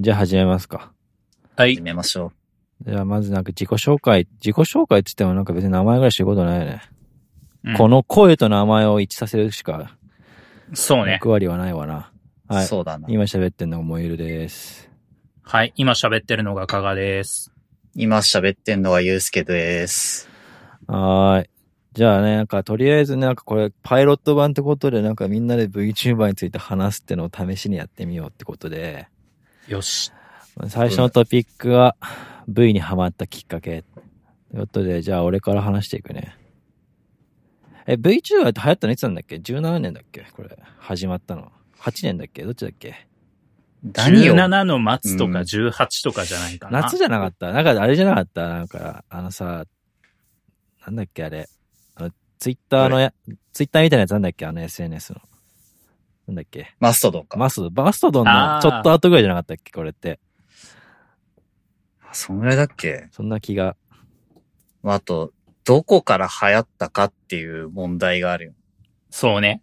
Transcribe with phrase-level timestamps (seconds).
[0.00, 0.92] じゃあ始めますか。
[1.56, 1.82] はい始。
[1.82, 2.32] めましょ
[2.86, 6.82] じゃあまずなんか自己紹介、自己紹介って言ってもなんか別に名前ぐらいしてることないよね。
[7.64, 9.94] うんこの声と名前を一致させるしか
[10.72, 11.12] そうね。
[11.12, 12.10] 役割はないわな。
[12.48, 12.54] う。
[12.54, 12.66] はい。
[12.66, 13.08] そうだな。
[13.10, 14.88] 今喋ってんのがモイルです。
[15.42, 15.74] はい。
[15.76, 17.52] 今喋ってるのが加賀です。
[17.94, 20.30] 今喋ってんのはゆうすけです。
[20.86, 21.50] はーい。
[21.92, 29.08] じゃあね、なんかとりあえずねなんかこれパイロット版ってことでなんかみんなで VTuber について話すってのを試しにやってみようってことで、
[29.70, 30.12] よし。
[30.68, 31.96] 最初のトピックは
[32.48, 33.84] V にハマったきっかけ。
[34.50, 36.36] ということで、じゃあ俺から話していくね。
[37.86, 40.26] え、VTuber って流行ったのいつなんだっけ ?17 年だっけ？
[40.34, 40.58] これ。
[40.78, 41.52] 始まったの。
[41.78, 42.42] 8年だっけ？
[42.42, 43.06] どっちだっけ？
[43.94, 46.80] 何を？17の末とかうん18とかじゃないかな。
[46.82, 47.52] 夏じゃなかった？
[47.52, 48.48] なんかあれじゃなかった？
[48.48, 49.66] なんか、あのさ、
[50.84, 51.48] なんだっけあれ？
[51.94, 52.10] あの、
[52.40, 53.12] ツイッターのや、
[53.52, 54.46] ツイッターみたいなやつなんだっけ？
[54.46, 55.20] あの SNS の。
[56.30, 56.74] なんだっけ？
[56.80, 57.36] マストドンか。
[57.36, 59.72] マストドン、マストドンのちょっと後ぐらいじゃなかったっけ？
[59.72, 60.20] これって。
[62.12, 63.08] そんぐらいだっけ？
[63.12, 63.76] そんな気が。
[64.82, 65.32] まああと、
[65.64, 68.52] どこから流行ったかっていう問題があるよ。
[69.10, 69.62] そうね。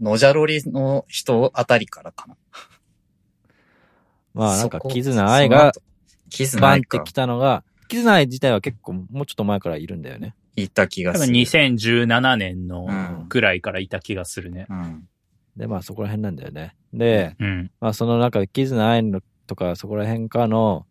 [0.00, 2.36] ノジャロリの人あたりからかな。
[4.34, 5.72] まあなんか、キズナアイが、
[6.28, 7.12] キズナバンってアイか来。
[7.12, 10.34] たのが、キズナアイ自体は結構もうちょっと前からいるんだよね。
[10.56, 11.36] いた気が多分する。
[11.38, 14.66] 2017年のうんぐらいからいた気がするね。
[14.68, 15.08] うん。
[15.60, 16.74] で、まあそこら辺なんだよね。
[16.94, 17.70] で、うん。
[17.80, 20.86] まあそのなんか、キズナアイのとかそこら辺かの、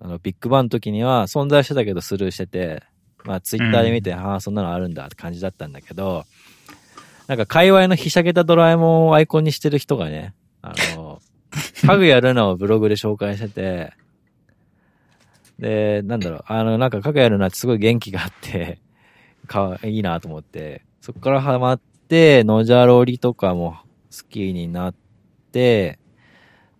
[0.00, 2.82] あの、ビッグバンの時には存在してたけどスルーしてて、
[3.24, 6.24] まあツイッターで見て、ああ、そんなのあるんだって感じだったんだけど、
[7.26, 11.20] なんか界隈のひしゃげたドラえもんをアイコンにしてる人がね、あの、
[11.86, 13.92] 家具やるのをブログで紹介してて、
[15.58, 18.78] で、なんだろう、あの、なんか家具やるのはすごい元気があって、
[19.46, 23.76] かわいいなと思って、そこからハマって、ノジャロリとかも
[24.10, 24.94] 好きになっ
[25.52, 25.98] て、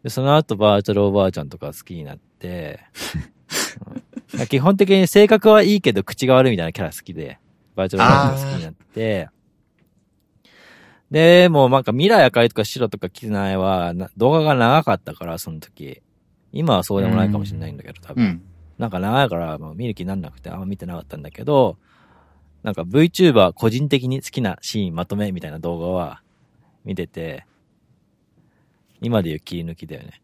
[0.02, 2.80] で、その後バーチャルおばあちゃんとか好きになって、
[4.34, 7.38] うん基本的に性格はいいけど口が悪いみたいなキャラ好きで、
[7.74, 9.28] バーチャルおばあちゃん好きになって、
[11.10, 16.02] で、もうなんか未来赤いとか白とかキズナアイはな動画が長かったから、その時。
[16.52, 18.24] 今はそうでもないかもしれないんだけど、多分。
[18.24, 18.42] うん。
[18.78, 21.78] なんか長いから、もう見る気になんなくてあんま見てなかったんだけど、
[22.62, 26.22] なんか VTuber 個人的に好きなシーンまとめみたいな動画は
[26.84, 27.46] 見てて、
[29.00, 30.20] 今で言う切り抜きだよね。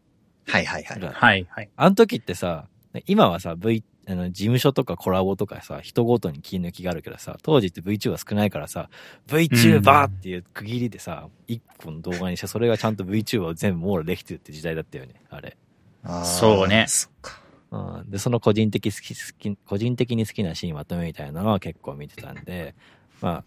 [0.47, 1.01] はいはいはい。
[1.01, 1.71] はいはい。
[1.77, 2.67] あの時ってさ、
[3.07, 8.91] 今はさ、V、あの、事務所とかコラボとかさ、人ごとに切り抜きがあるけどさ、当時って VTuber 少ないからさ、
[9.29, 15.57] VTuber っていう区切りでさ、一個の動画にして、それがちゃんと VTuber を全部網羅できてるって時代だったよね、あれ。
[16.03, 17.41] あーそうねそっか。
[17.71, 22.75] うん、で、その個人的好き、好き、個人的に好きなシーンまとめみたいなのは結構見てたんで、
[23.21, 23.45] まあ、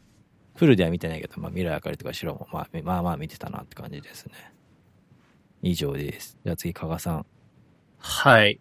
[0.57, 4.33] フルでは見てないけど、まあ、未来あかりとか白も、まあ、まあまあ見てたなって感じですね。
[5.61, 6.37] 以上です。
[6.43, 7.25] じゃあ次、加賀さん。
[7.99, 8.59] はい。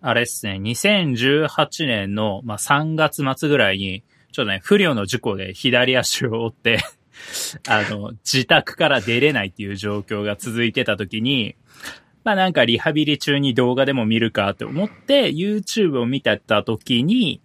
[0.00, 4.02] あれっすね、2018年の、まあ、3月末ぐらいに、
[4.32, 6.78] ちょっとね、不慮の事故で左足を折って、
[7.68, 11.56] あの、自宅から出れないっていう状況が続いてた時に、
[12.24, 17.40] まあなんかリハビリ中に動画でも見るかって思って、YouTube を見てた時に、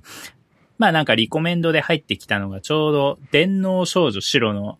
[0.78, 4.78] まあなんかリコメンドで入ってきたのがちょうど、電脳少女白の、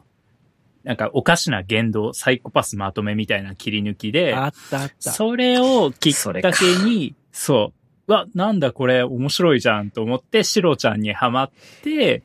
[0.84, 5.12] なんかおかしな言動、サイコパスまとめみたいな切り抜きで、あったあった。
[5.12, 7.74] それをきっかけに、そ
[8.08, 11.52] う、うわ、なんだこれ面白いじゃんと思って、シロちゃんにハマっ
[11.84, 12.24] て、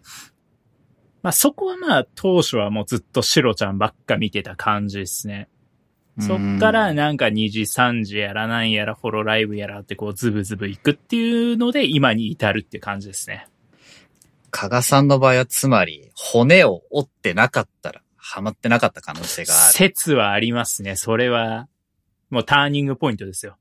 [1.23, 5.49] まあそこはまあ当初はもうずっとシロちゃんばっか見てた感じですね。
[6.19, 13.47] そっからなんか2時3時やらなんやらホロライブやらってこうズブズブ行くっていうので今に至るって感じですね。
[14.51, 19.73] 加賀さんの場合はつまり、骨を折ってなかったら、ハマってなかった可能性がある。
[19.73, 20.97] 説はありますね。
[20.97, 21.69] それは、
[22.29, 23.57] もうターニングポイントですよ。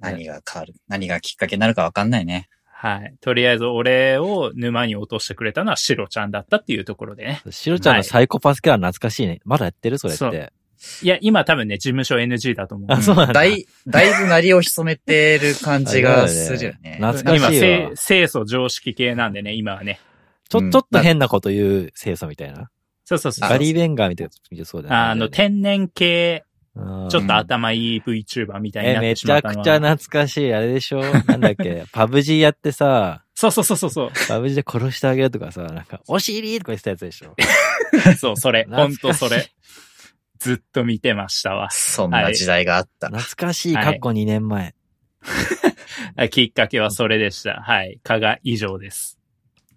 [0.00, 0.74] 何が変わる？
[0.88, 2.48] 何がきっかけになるかわかんないね。
[2.66, 3.14] はい。
[3.20, 7.42] とりあえず俺を沼に落としてくれたのはシロちゃんだったっていうところでね。
[7.50, 9.40] シロちゃんのサイコパスキャラ懐かしいね。
[9.44, 9.98] まだやってる？
[9.98, 10.52] それっそて。
[11.02, 12.92] いや、今多分ね、事務所 NG だと思う。
[12.92, 13.32] あ、そうなんだ。
[13.34, 16.98] だい、だいぶ鳴りを潜めてる感じがするよね。
[17.00, 20.00] 懐かしいわ今、清清楚常識系なんでね、今はね。
[20.48, 22.70] ちょ、うんちょっと変なこと言う清楚みたいな。
[23.04, 23.48] そうそうそう。
[23.48, 25.00] ガリー・ベンガーみたいなそうだよね。
[25.00, 26.54] あの、天然系、うん
[27.08, 29.64] ちょっと頭いい VTuber みたいなっめてしまったのは。
[29.64, 30.52] ちゃくちゃ懐かしい。
[30.52, 31.02] あれでしょ？
[31.28, 31.84] なんだっけ？
[31.92, 34.10] パブ G やってさ、そうそうそうそうそう。
[34.26, 37.36] パブ G で殺してあげるとかさ、なんか、お尻とか言ってたやつでしょ？
[38.18, 38.66] そう、それ。
[38.68, 39.46] ほんとそれ。
[40.44, 41.70] ずっと見てましたわ。
[41.70, 43.06] そんな時代があった。
[43.06, 43.74] 懐かしい。
[43.74, 44.74] はい過去2年前。
[46.30, 47.62] きっかけはそれでした。
[47.62, 47.98] はい。
[48.02, 49.18] 蚊が以上です。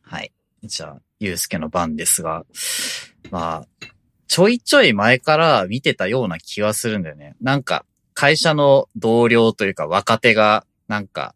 [0.02, 0.34] はい。
[0.64, 2.46] じゃあ、ゆうすけの番ですが、
[3.31, 3.88] まあ、
[4.28, 7.38] ちょいちょい前から見てたような気はするんだよね。
[7.40, 11.34] なんか、会社の同僚というか若手が、なんか、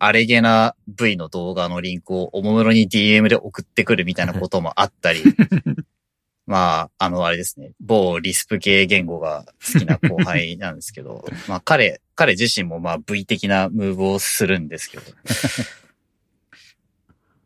[0.00, 5.22] あれげな V の動画のリンクをおもむろに DM で送ってくるみたいなこともあったり、
[6.46, 15.02] まあ、あの、あれですね、某リスプ系言語が好きな後輩なんですけど、 まあ彼、彼自身もまあ V 的なムーブをするんですけど、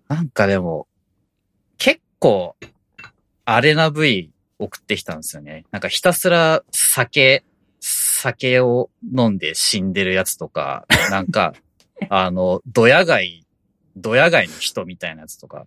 [0.09, 0.89] なんかでも、
[1.77, 2.57] 結構、
[3.45, 5.65] あれな V 送ってきたんですよね。
[5.71, 7.45] なんかひたすら酒、
[7.81, 11.55] 酒を飲んで死んでるやつとか、なんか、
[12.11, 13.47] あの、ドヤ街、
[13.97, 15.67] ドヤ街の人みたいなやつとか、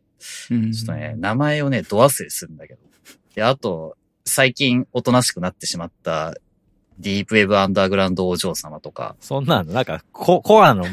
[0.50, 2.91] うんちょっとね、名前をね、ド忘れするんだけど。
[3.36, 6.34] で、あと、最近おとなしくなってしまった、
[7.00, 10.86] ディープウェブアンダーグラウンドお嬢様とか、そんなの、なんか、ココアの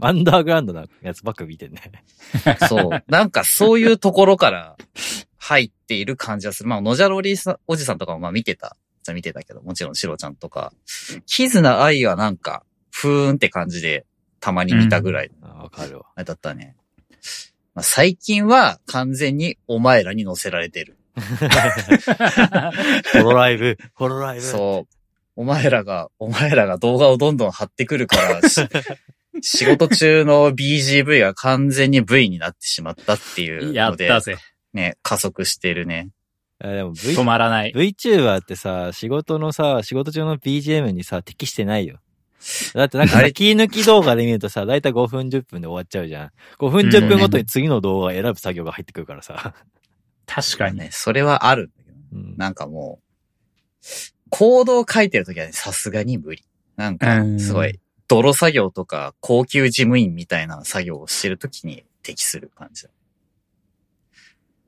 [0.00, 1.80] アンダーグラウンドなやつばっか見てんね。
[2.68, 4.76] そう、なんかそういうところから
[5.38, 6.68] 入っている感じがする。
[6.68, 10.72] まあ、ノジャロリーさおじさんとかもまあ見てた、じゃ見てたけど、もちろんシロちゃんとか、
[11.26, 14.06] キズナアイはなんか、ふーんって感じで、
[14.38, 16.04] たまに見たぐらいあわかるわ。
[16.24, 16.76] だったね。
[17.74, 20.95] まあ、最近は完全にお前らに乗せられてる。
[23.12, 24.42] ホロライブ、ホロライブ。
[24.42, 24.94] そう。
[25.36, 28.66] お前らが、お前らが動画をどんどん貼ってくるから、 し
[29.42, 34.36] 仕事中の BGV が完全に V になってしまったっていうやので、ったぜ。
[34.72, 36.08] ね、加速してるね。
[36.58, 37.72] あでも V 止まらない。
[37.72, 42.00] VTuber ってさ、仕事のさ、仕事中の BGM にさ、適してないよ。
[42.74, 46.30] だってなんかさ、 切り抜き動画で見るとさ、だいたい5分10分で終わっちゃうじゃん。
[46.58, 49.54] 5分10分ごとに次の動画を選ぶ作業が入ってくるからさ。
[50.26, 50.78] 確かに。
[50.78, 53.86] ね、それはあるんだけど、うんなんかもう、
[54.30, 56.44] コードを書いてるときはね、さすがに無理。
[56.76, 62.90] なんかう、んすごい、泥作業とか、高級事務員みたいな作業をしてるときに適する感じだ。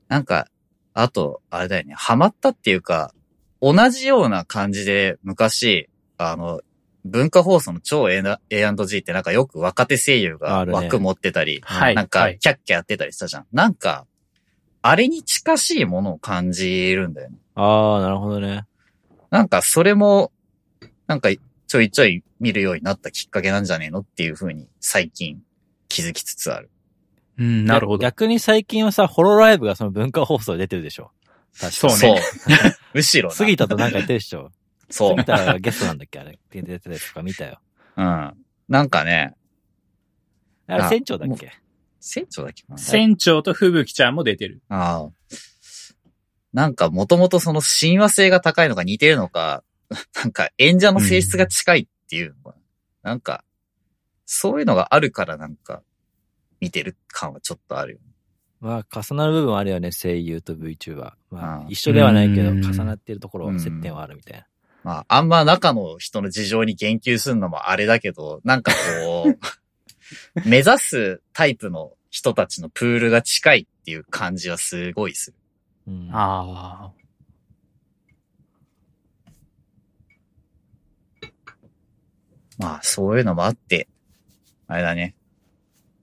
[0.07, 0.47] なんか、
[0.93, 3.13] あと、あれだよね、ハマったっていうか、
[3.61, 6.61] 同じような感じで昔、あの、
[7.05, 11.95] 文化放送の超 A&G ってなんかよく若手声優があるね枠持ってたり、はい。
[11.95, 13.45] なんかはい、キャッキャやってたりしたじゃん。
[13.51, 14.05] なんか、
[14.81, 17.37] あれに近しいものを感じるんだよね。
[17.55, 18.65] ああ、なるほどね。
[19.29, 20.31] なんかそれも、
[21.07, 21.29] なんか
[21.67, 25.41] ちょいちょい見るようになったきっかけなんじゃねえのっていうふうに最近
[25.87, 26.69] 気づきつつある。
[27.37, 28.01] うん、なるほど。
[28.01, 31.11] 逆に最近はさ、ホロライブがその文化放送で出てるでしょ。
[31.59, 32.71] 確かそうねそう。
[32.93, 33.35] むしろな。
[33.35, 34.51] 杉田となんかやってるでしょ。
[34.89, 35.25] そう杉。
[35.25, 36.39] 田がゲストなんだっけあれ。
[36.51, 37.59] 出てたやつとか見たよ。
[37.97, 38.33] うん。
[38.67, 39.35] なんかね、
[40.67, 41.51] あれあ船長だっけ？
[41.99, 42.63] 船長だっけ？
[42.77, 44.61] 船長と吹雪ちゃんも出てる。
[44.69, 45.09] ああ。
[46.53, 49.63] なんかもともとその親和性が高いのか似てるのか、
[50.15, 52.57] なんか演者の性質が近いっていうのか
[53.03, 53.11] な。
[53.11, 53.43] なんか、
[54.25, 55.83] そういうのがあるからなんか、
[56.59, 58.05] 見てる感はちょっとあるよね。
[58.59, 61.13] まあ、重なる部分はあるよね、声優と VTuber。
[61.31, 64.45] まあう、ん一緒ではないけど、うん重なってるところ、うん接点はあるみたいな。
[64.83, 68.71] まあ、あんま中の人の事情に言及するのもあれだけど、なんか
[69.03, 69.39] こう、
[70.45, 75.37] 目指すタイプの人たちのプールが近いっていう感じはすごいする。
[75.87, 76.93] うんああ。
[82.57, 83.87] まあ、そういうのもあって、
[84.67, 85.15] あれだね。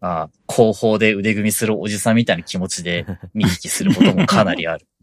[0.00, 4.87] まあ、後方で腕組みするおじさんみたいな気持ちで 見聞きすることもかなりある。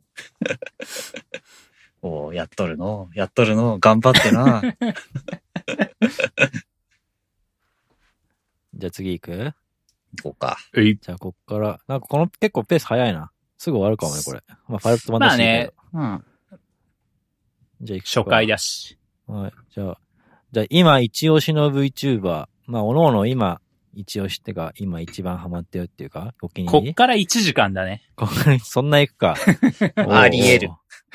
[2.02, 4.62] おうやっとるのやっとるの頑張ってな。
[8.76, 9.54] じゃあ次行く？
[10.18, 10.58] 行こうか。
[10.76, 13.32] じゃあこっから、なんかこの結構ペース早いな。
[13.58, 14.42] すぐ終わるかもね、これ。
[14.68, 16.00] まあ、ファイルとまだしいけど。
[16.00, 16.26] うん。
[17.82, 18.98] じゃあ行くか初回だし。
[19.28, 19.54] はい。
[19.74, 19.98] じゃあ、
[20.52, 22.48] じゃあ今一押しの VTuber。
[22.66, 23.60] まあ、おのおの今
[23.94, 26.88] 一押しってか、今一番ハマってるっていうか、お気に入り？
[26.88, 28.04] こっから1時間だね。
[28.16, 29.36] ここにそんな行くか。
[29.96, 30.72] あり得る。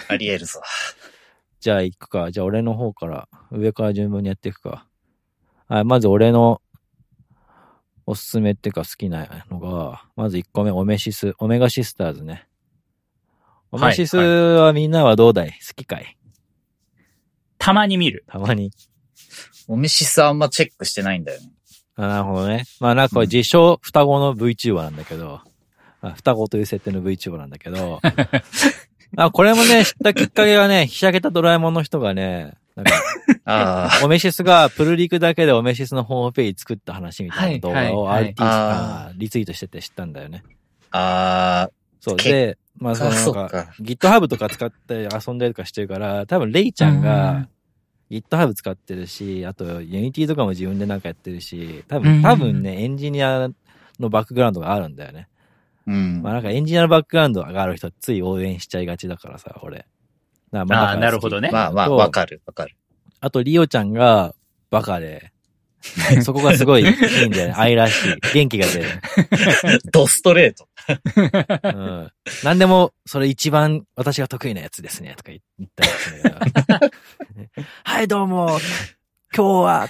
[0.08, 0.60] あり得るぞ。
[1.60, 2.30] じゃあ行くか。
[2.30, 4.86] じゃあ俺の方から、上から順番にやっていくか。
[5.66, 6.62] はい、まず俺の
[8.08, 12.48] おすすめっていうか好きなのが、まず1個目、オメシス、オメガシスターズね。
[13.70, 15.50] オメシスはみんなはどうだい？
[15.50, 16.16] 好きかい？
[17.58, 18.24] たまに見る。
[18.26, 18.70] たまに。
[19.66, 21.50] おめしさあんまチェックしてないんだよね。
[21.96, 22.64] あなるほどね。
[22.80, 25.42] まあなんか自称双子の VTuber なんだけど、
[26.00, 28.00] あ双子という設定の VTuber なんだけど、
[29.16, 32.92] あこれもね、知ったきっかけがね、ひしゃげたドラえもんの人がね、なんか、
[33.44, 38.44] あオメシスがプルリクだけでオメシスのホームページ作った話みたいな動画を RT あ
[39.08, 40.44] がリツイートしてて知ったんだよね。
[40.92, 41.70] あ、あ
[42.00, 42.16] そう。
[42.16, 47.48] けで、まあそのあなんかか、GitHub とか使って遊んでるとかしてるから、多分レイちゃんうがん
[48.10, 53.48] GitHub 使ってるし、あと Unity とかも自分でなんかやってるし、多分、うん多分ね、エンジニア
[53.98, 55.28] のバックグラウンドがあるんだよね。
[55.86, 56.22] ーうん。
[56.22, 59.86] まあなんかエンジニアのバックグラウンドがある人はつい応援しちゃいがちだからさ、俺。
[60.52, 62.76] あーなるほどねまあまあ、とわかる、わかる。
[63.20, 64.34] あと、リオちゃんが、
[64.70, 65.32] バカで、
[66.22, 67.54] そこがすごいいいんだよね。
[67.56, 68.14] 愛らしい。
[68.34, 68.88] 元気が出る。
[69.92, 70.68] ドストレート。
[71.62, 72.12] うん。
[72.44, 76.90] なんでも、それ一番私が得意なやつですね、とか言ったり。
[77.84, 78.58] はい、どうも。
[79.34, 79.88] 今日は、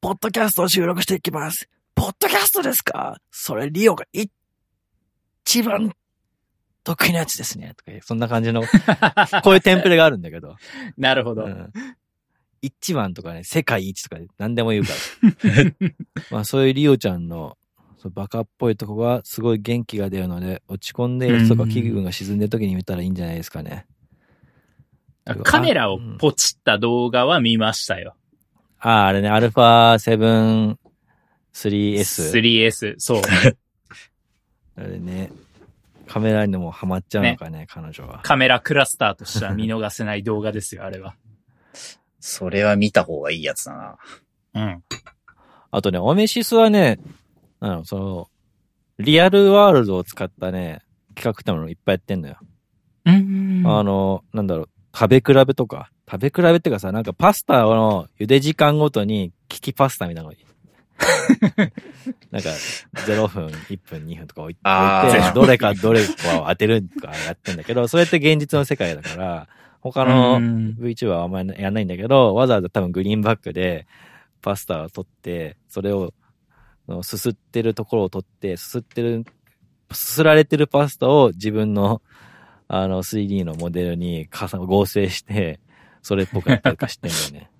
[0.00, 1.68] ポッドキャストを収録していきます。
[1.94, 3.16] ポッドキャストですか？
[3.30, 5.92] それ、リオが一番
[6.84, 7.74] 得意なやつですね。
[7.76, 8.62] とか、そんな感じの、
[9.42, 10.56] こういうテンプレがあるんだけど。
[10.96, 11.44] なるほど。
[11.44, 11.72] うん
[12.64, 14.90] 一番とかね、世界一とか何でも言うか
[15.42, 15.90] ら。
[16.30, 17.58] まあそういうリオちゃんの
[17.98, 23.86] そうバカっぽいとこがすごい元気が出るので、落ち込んでいる人とか気分が沈んでる時に見たらいいんじゃないですかね。
[25.42, 28.14] カメラをポチった動画は見ましたよ。
[28.78, 30.76] ああ、あれね、アルファ7
[31.52, 32.32] 3S。
[32.32, 32.94] 3S。
[32.98, 33.22] そう。
[34.76, 35.30] あれね、
[36.08, 38.20] カメラにもハマっちゃうのかね、彼女は。
[38.22, 41.14] カメラクラスターとしては見逃せない動画ですよ、あれは。
[42.20, 43.96] それは見た方がいいやつだな。
[44.54, 44.82] うん。
[45.70, 46.98] あとね、オメシスはね、
[47.60, 48.28] あの、その、
[48.98, 50.82] リアルワールドを使ったね、
[51.14, 52.36] 企画ってものいっぱいやってんのよ。
[53.04, 55.90] うんあの、なんだろう、食べ比べとか。
[56.10, 60.36] 食べ比べってかさ、なんかパスタの茹で時間ごとに、利きパスタみたいなの
[62.30, 62.50] なんか、
[63.06, 69.48] 0分、1分、2分とか置いて、ーどれかどれかを当てるとかやってんだけど、それって現実の世界だから、
[69.80, 73.86] 他のうん VTuber はあんまりやんないんだけど、わざわざ多分グリーンバックで
[74.40, 76.12] パスタを取って、それを、
[77.02, 79.24] すすってるところを取って、すすってる、
[79.90, 82.00] すすられてるパスタを自分の、
[82.68, 85.60] あの、3D のモデルに合成して、
[86.02, 87.50] それっぽくやったりとかしてんだよね。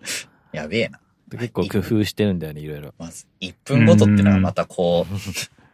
[0.52, 1.00] やべえな。
[1.30, 2.94] 結構工夫してるんだよね、いろいろ。
[2.98, 5.14] まず、1分ごとってのはまたこう、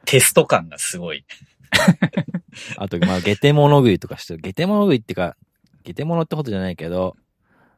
[0.04, 1.25] テスト感がすごい。
[2.76, 4.40] あと、まあ、ゲテモノ食いとかしてる。
[4.40, 5.37] ゲテモノ食いってか、
[5.82, 7.16] ゲテモノってことじゃないけど、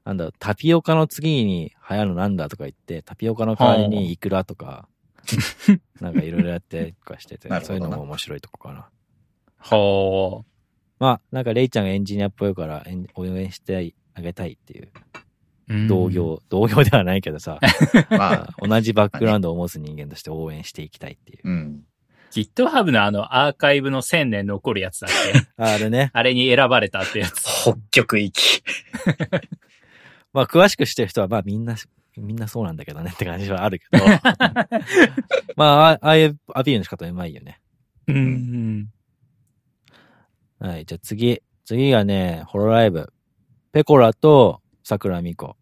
[0.04, 4.88] なんだろう、タピオカの次に流行るのなんだとか言って、タピオカの代わりにイクラとか、
[6.00, 8.88] なんかいろいろやってとかしててそういうのも面白いとこかな。
[9.58, 10.44] ほ
[10.98, 14.90] まあ、なんかレイちゃんがエンジニアっぽいから、応援してあげたいっていう、う。
[15.88, 17.58] 同業、同業ではないけどさ、
[18.10, 21.40] まあ、同じバックグラウンドを持つ人間として応援していきたいっていう。
[21.44, 21.82] うん。
[22.30, 25.46] GitHub のあのアーカイブの1000年残るやつだっけ？
[25.56, 26.10] あれね。
[26.12, 27.42] あれに選ばれたってやつ。
[27.42, 28.62] 北極域。
[30.32, 31.76] まあ、詳しくしてる人は、まあ、みんな、
[32.16, 34.04] みんなそうなんだけどねって感じはあるけど。
[35.56, 37.60] まあ、あああいうアピールの仕方うまいよね。
[38.06, 38.88] うん。
[40.58, 40.84] はい。
[40.84, 41.42] じゃあ次。
[41.64, 43.12] 次がね、ホロライブ。
[43.72, 45.56] ペコラと桜ミコ。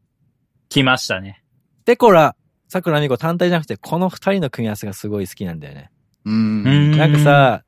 [0.68, 1.42] 来ましたね。
[1.86, 2.36] ペコラ、
[2.68, 5.90] 桜ミコ単体じゃなくて、この二人の組み合わせがすごい好きなんだよね。
[6.26, 6.90] うん。
[6.90, 7.64] なんかさ、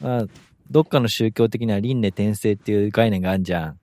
[0.00, 0.24] まあ、
[0.70, 3.80] どっかの宗教的には輪廻転生っていう概念があるじゃん。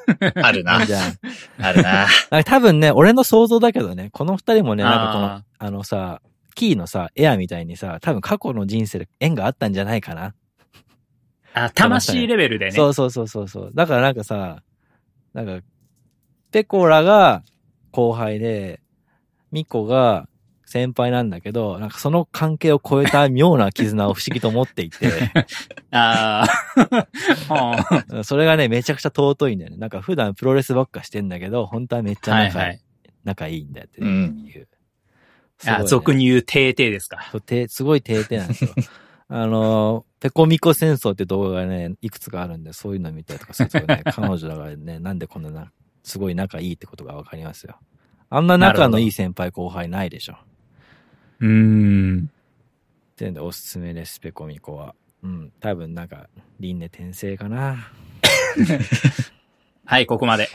[0.42, 0.86] あるなある。
[0.86, 1.18] じゃん。
[1.58, 2.06] あるな。
[2.32, 6.22] なんか多分ね、俺の想像だけどね、この二人もね、なんかこのあ、あのさ、
[6.54, 10.34] キーのさ、エアみたいにさ、多分過去の人生で縁があったんじゃないかな。
[11.52, 12.70] あ、魂レベルでね。
[12.70, 13.72] そうそうそうそうそう。
[13.74, 14.62] だからなんかさ、
[15.34, 15.62] なんか、
[16.50, 17.42] ペコラが
[17.90, 18.80] 後輩で、
[19.50, 20.28] ミコが
[20.66, 25.08] 先輩なんだけど、なんかその関係を超えた妙な絆を不思議と持っていて、
[25.90, 26.44] あ
[27.48, 27.54] あ。
[27.54, 29.78] は それがね、めちゃくちゃ尊いんだよね。
[29.78, 32.80] なんか普段プロレスばっかしてんだけど、本当はめっちゃ仲,、いはい。
[33.24, 34.06] 仲いいんだよっていう。
[34.06, 34.44] うん
[35.64, 37.28] ねあ、俗に言う定々ですか？
[37.32, 38.70] そうてすごい低々なんですよ。
[39.30, 45.72] あの、ペコミコ戦争って動画がね、いくつかあるんで、そういうの見たりとかするとね、彼女らがね、なんでこんなな、
[46.08, 47.78] すごい仲いいってことがわかりますよ。
[48.30, 50.38] あんな仲のいい先輩後輩ないでしょ。
[51.40, 52.30] うーん。
[53.12, 54.94] っていうんでおすすめです、ペコミコは。
[55.22, 56.28] うん、多分なんか、
[56.60, 57.90] 輪廻転生かな。
[59.84, 60.48] はい、ここまで。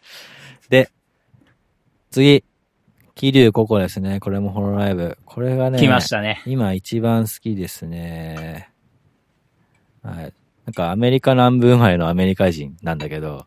[0.70, 0.90] で、
[2.10, 2.44] 次、
[3.14, 4.20] 桐生ココですね。
[4.20, 5.18] これもホロライブ。
[5.24, 6.42] これがね、来ましたね。
[6.46, 8.70] 今一番好きですね。
[10.02, 10.32] はい。
[10.66, 13.46] なんかアメリカ南部生まれのアメリカ人なんだけど、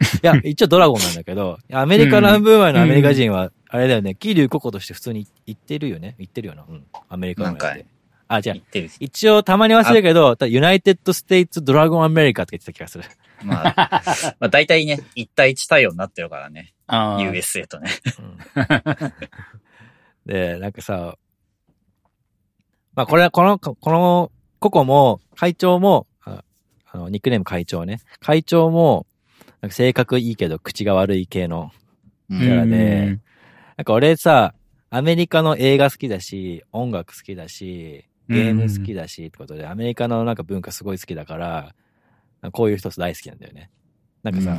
[0.22, 6.64] いや、一応ドラゴンなんだけど、アメリカ南部生まれのアメリカ人は、あれだよね、桐生ココとして普通に言ってるよね言ってるよな。
[6.68, 6.84] うん。
[7.08, 7.86] アメリカ生まれなんで。
[8.28, 8.90] あ、じゃあ言、ってる。
[9.00, 13.04] 一応たまに忘れるけど、ユナイテッドステイツドラゴンアメリカって言ってた気がする。
[13.44, 14.02] まあ、
[14.40, 16.72] まあ大体ね、1対1対応になってるからね。
[16.88, 17.90] USA とね。
[18.18, 19.12] うん
[20.26, 21.16] で、なんかさ、
[22.94, 26.42] まあこれはこの、この、ココも、会長も、あ
[26.90, 28.00] あの、ニックネーム会長ね。
[28.20, 29.06] 会長も、
[29.60, 31.70] なんか性格いいけど口が悪い系の。
[32.30, 32.70] うキャラん。
[32.70, 33.18] で
[33.76, 34.54] なんか俺さ、
[34.90, 41.74] アメリカの映画好きだし、音楽好きだし、ゲーム好きだし、ってことで、アメリカのなんか文化すごい好きだから、
[42.52, 43.70] こういう人大好きなんだよね。
[44.22, 44.58] なんかさ、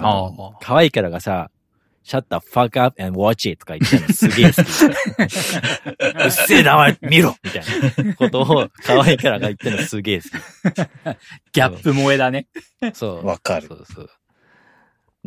[0.62, 1.50] 可愛いキャラがさ、
[2.06, 4.60] shut the fuck up and watch it とか言ってるのすげえ好き。
[6.24, 10.24] うっせえな、お前見ろみたいなことを可愛いキャラが言ってるのすげえ好
[11.52, 12.48] ギャップ萌えだね。
[12.82, 12.96] き。
[12.96, 13.26] そう。
[13.26, 14.10] わかるそうそう。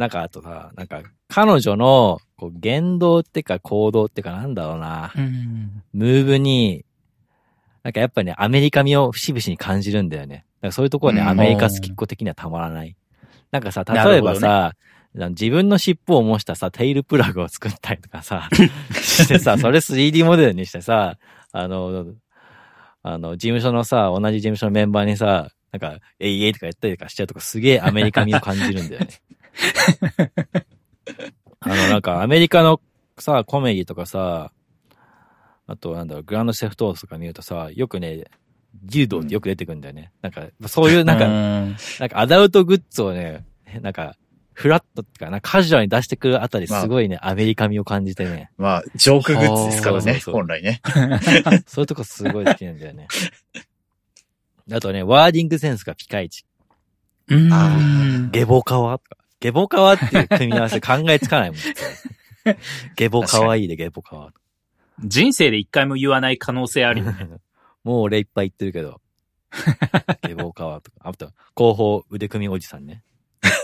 [0.01, 5.13] なんかあとさ、なんか彼女のこう言動ってか行動ってかなんだろうな。
[5.15, 5.83] うん。
[5.93, 6.87] ムーブに、
[7.83, 10.37] なんかやっぱね、アメリカ味を節々に感じるんだよね。
[10.37, 12.97] だからそういうところね、うんアメリカ好きっ子的にはたまらない。
[13.51, 14.73] なんかさ、例えばさ、
[15.13, 18.49] 自分の尻尾を模したさ、テイルプラグを作ったりとかさ、
[19.03, 21.19] してさ、それ 3D モデルにしてさ、
[21.53, 22.07] あの、
[23.03, 29.09] あの、事務所のさ、同じ事務所のメンバーにさ、なんか、えいえいとかやったりとかしちゃうとかすげえアメリカ味を感じるんだよね。
[31.61, 32.81] あの、なんかアメリカの
[33.19, 34.53] さ、コメディとかさ、
[35.67, 38.25] あとなんだろう、 Grand Theft Auto とか見るとさ、よくね、
[38.85, 40.13] ディルドってよく出てくるんだよね。
[40.23, 43.45] なんか、そういうなんか、うんなんかアダルトグッズをね、
[43.81, 44.17] なんか、
[44.53, 50.81] フラットってかな、カジュアルに出してくるあたりすごいね、アメリカ味を感じてね、まあ、ジョークグッズですからね、そうそうそう本来ね。
[51.67, 53.09] そういうとこすごい好きなんだよね。
[54.73, 56.45] あとね、 wording センスがピカイチ。
[57.29, 57.53] うん。
[57.53, 59.17] あゲボカワとか。
[59.41, 61.59] ゲボカワっていう組み合わせ考えつかないもん。
[62.97, 64.33] ゲボカワいいでゲボカワ。
[65.03, 67.29] 人生で一回も言わない可能性あるよね。
[67.83, 69.01] もう俺いっぱい言ってるけど。
[70.29, 70.99] ゲボカワとか。
[71.05, 73.03] あと、後方腕組みおじさんね。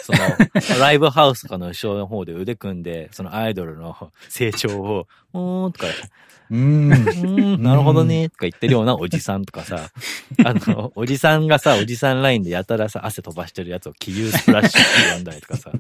[0.02, 0.18] その、
[0.80, 3.94] ライブハウスとかの後ろの方で腕組んで、そのアイドルの
[4.28, 5.86] 成長を、 うーんとか、
[6.50, 6.90] うーん。
[6.90, 9.90] うーん、なるほどね、とか言ってるようなおじさんとかさ、
[10.44, 15.72] あの、おじさんがさ、おじさんラインでやたらさ、汗飛ばしてるやつを気流スプラッシュって呼んだりとかさ、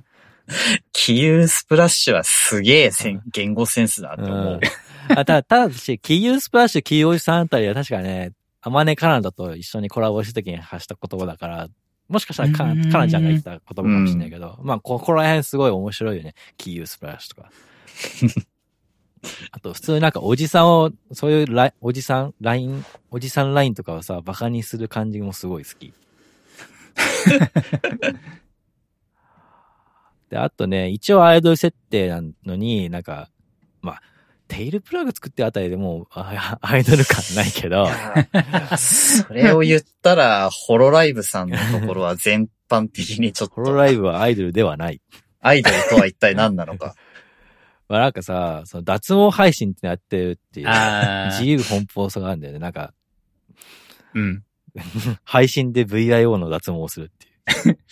[0.92, 2.90] キユースプラッシュはすげえ
[3.32, 4.60] 言語センスだと思う。
[5.08, 11.68] あた、ただし、気流スプラッシュ、気流おじさんあたりは確かね、アマネカナダと一緒にコラボした時に発した言葉だから、
[12.08, 16.34] もしかしたらカうんナカナちゃんが言った言葉かもしれないけど、まあ、ここら辺すごい面白いよね。
[16.56, 17.50] 気流スプラッシュとか。
[19.50, 25.92] あと、普通になんかおじさんを、そういうライおじさん、ライン、おじさんラインとかをさ、バカにする感じもすごい好き。
[30.30, 33.30] で、あとね、一応アイドル設定なのに、なんか、
[33.80, 34.02] まあ、
[34.48, 37.88] テイルプラグ作ってるあたりでもう、あアイドル感ないけど、
[38.78, 45.00] それを言ったら、ホロライブさんのところは全般的にちょっと、ホロライブはアイドルではない。
[45.40, 46.94] アイドルとは一体何なのか。
[47.88, 52.58] まあなんかさ、その脱毛配信ってやってるっていう、あ自由奔放さがあるんだよね。
[52.58, 52.92] なんか、
[54.14, 54.42] うん。
[55.24, 57.78] 配信で VIO の脱毛をするっていう。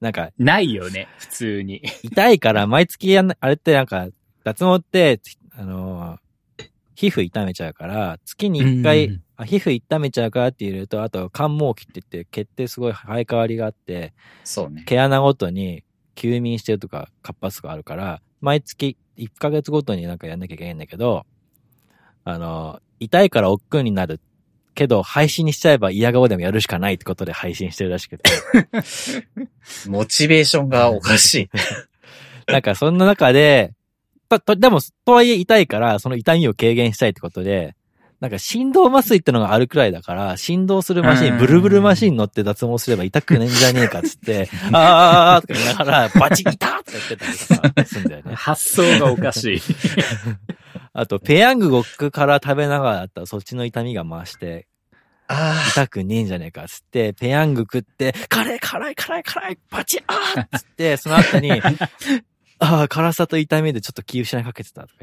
[0.00, 1.82] なんか、ないよね、普通に。
[2.02, 4.08] 痛いから毎月やんな、あれってなんか、
[4.44, 5.20] 脱毛って、
[5.56, 6.18] あのー
[6.96, 14.14] 皮膚痛めちゃうから、月に一回、うんあ皮膚痛めちゃうからって言うと、あと、感毛期って言って、毛ってすごい生え変わりがあって、
[14.44, 14.82] そうね。
[14.86, 21.26] 毛穴ごとに休眠してるとか活発とかあるから、毎月1ヶ月ごとになんかやんなきゃいけないんだけど、
[22.24, 24.20] あの、痛いから億劫になる
[24.74, 28.30] けど、配信にしちゃえば嫌顔でもやるしかないってことで配信してるらしくて。
[29.86, 31.50] モチベーションがおかしい。
[32.50, 33.74] なんかそんな中で、
[34.28, 37.76] と、と、でも、とはいえ痛いから、その痛みを軽減したいってことで、
[38.20, 48.34] なんか振動麻酔ってのがあるくらいだから、振動するマシン、うんブルブルマシン乗って脱毛すれば痛くねえんじゃねえかっつって、 あーあーあーとか言いながら、バチ痛っとか言ってたりとかすんだよね。
[48.36, 49.60] 発想がおかしい。
[50.94, 54.66] あと、ペヤングごっくから食べながらだったらそっちの痛みが増して、
[55.28, 61.50] あ痛くねえんじゃねえかっつって、ペヤング食って、辛い辛い辛い辛い、バチあーっつって、その後に、
[62.58, 64.94] ああ、辛さと痛みでちょっと気失いかけてたとか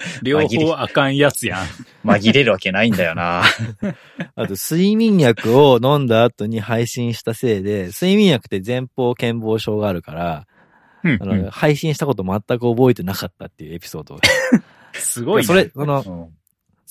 [0.22, 1.60] 両方あかんやつやん。
[1.60, 1.66] あ、
[2.04, 3.42] 紛れるわけないんだよな。
[4.34, 10.46] あと、睡眠薬を飲んだ後に配信したせいで、睡眠薬って前方健忘症があるから、
[11.02, 14.20] うんあの、配信したこと全く覚えてなかったっていうエピソードを。
[14.94, 15.46] すごいね。
[15.46, 16.40] それ、その、うん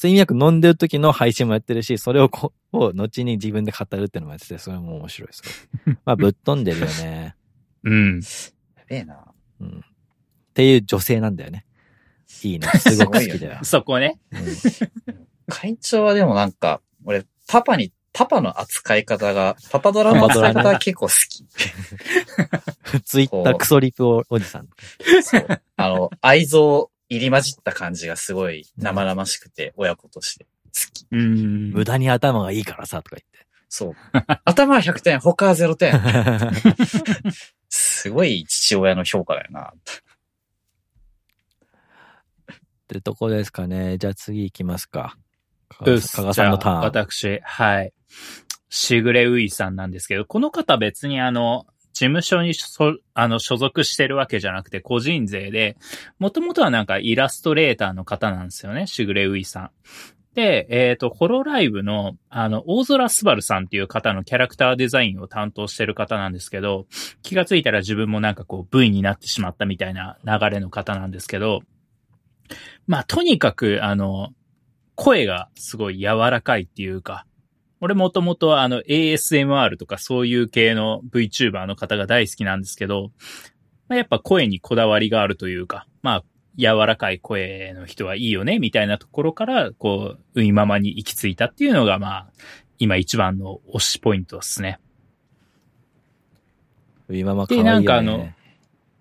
[0.01, 5.41] 睡眠薬飲んでる時の配信もやってるし、それをこう、を後に自分で語るっていうのもやってて、それも面白いです
[5.85, 5.97] よ。
[6.05, 7.35] まあ、ぶっ飛んでるよね。
[7.83, 8.21] うん。
[8.77, 9.25] やべえな。
[9.59, 9.79] うん。
[9.79, 9.83] っ
[10.53, 11.65] ていう女性なんだよね。
[12.43, 12.67] いいね。
[12.79, 13.59] すごく好きだよ。
[13.63, 14.19] そこね。
[14.31, 21.45] うん会長はでもなんか、俺、パパに、パパの扱い方が、パパドラの扱い方が結構好き。
[23.03, 24.69] ツイッタークソリプおおじさん。
[25.23, 25.61] そう。
[25.75, 30.49] あの、愛憎入り混じった感じがすごい生々しくて、親子として好
[30.93, 31.07] き。
[31.11, 31.71] うん。
[31.71, 33.21] 無駄に頭がいいからさ、とか
[33.67, 33.95] そう。
[34.45, 35.93] 頭は100点、他は0点。
[37.99, 39.73] すごい父親の評価だよな。
[39.73, 39.75] っ
[42.87, 43.97] てとこですかね。
[43.97, 45.17] じゃあ次行きますか。
[45.67, 46.81] 加賀さんのターン。
[46.81, 47.93] じゃあ私、はい。
[48.69, 55.75] しぐれういさんなんですけど、この方別にあの、事務所にそあの所属してるわけじゃなくて個人税で、
[56.19, 59.71] もともとはなんかイラストレーターの方なんですよね、しぐれういさん。
[60.35, 66.85] で、えっ、と、ホロライブの、あの、大空すばるさんっていう方のキャラクターデザインを担当してる方なんですけど、
[67.23, 71.61] 気がついたら自分もなんかこう V になってしまったみたいな流れの方なんですけど、
[72.87, 74.29] まあ、とにかく、あの、
[74.95, 77.25] 声がすごい柔らかいっていうか、
[77.81, 83.11] 俺もともとあの ASMR とかそういう系の VTuber の方が大好きなんですけど、
[83.87, 86.23] まあ、やっぱ声にこだわりがあるというか、まあ、
[86.59, 92.27] 柔らかい声の人はいいよね、みたいなところから、こう、ういままに行き着いたっていうのが、まあ、
[92.79, 94.79] 今一番の推しポイントですね。
[97.09, 97.69] 今ま可愛いよ、ね。
[97.69, 98.29] でなんかあの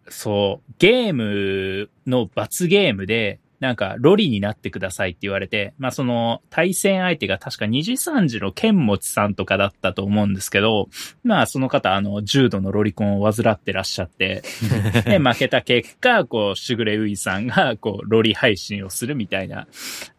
[0.09, 10.89] そう、ゲームの罰ゲームで、なんか、ロリになってくださいって言われて、まあその、対戦相手が確か二次三次の剣持さんとかだったと思うんですけど、
[11.25, 14.43] まあその方、あの、重度のロリコンを患ってらっしゃって、
[15.07, 19.67] で、負けた結果、こう、しぐれういさんが、こう、ロリ配信をするみたいな、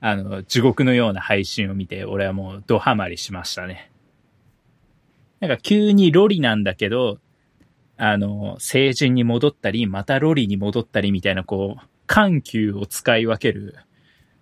[0.01, 3.89] あの、地獄のような配信を見て、俺はもう、ドハマりしましたね。
[5.39, 7.19] なんか急にロリなんだけど、
[7.95, 13.75] あの、成人に戻ったり、またロリに戻ったりみたいな、こう、緩急を使い分ける、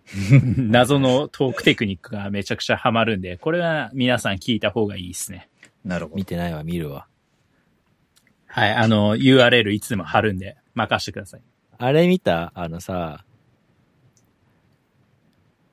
[0.57, 5.49] 謎のトークテクニックがめちゃくちゃハマるんで、これは皆さん聞いた方がいいですね。
[5.83, 6.23] なるほど見。
[6.23, 7.07] てないわ、見るわ。
[8.47, 11.41] はい、あの、URL いつでも貼るんで、任してください。
[11.77, 12.53] あれ見た？
[12.55, 13.25] あのさ、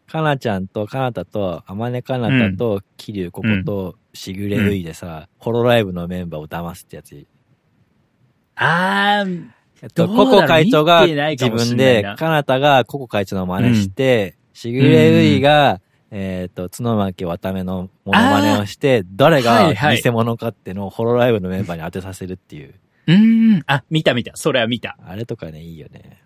[0.08, 7.24] かなちゃんとかなたと、あまねかなたと、きりゅうここと、しぐれういでさ、ホロライブのメンバーを騙すってやつ。
[8.56, 9.48] あー、
[9.82, 22.74] えっと、ココ会長が自分で、かなたがココ会長の真似して、しぐれういが、えっと、角巻渡目のモノマネをして、誰が偽物かってのをホロライブのメンバーに当てさせるっていう。
[23.06, 24.36] うーん、あ、見た見た。
[24.36, 24.96] それは見た。
[25.04, 26.22] あれとかね、いいよね。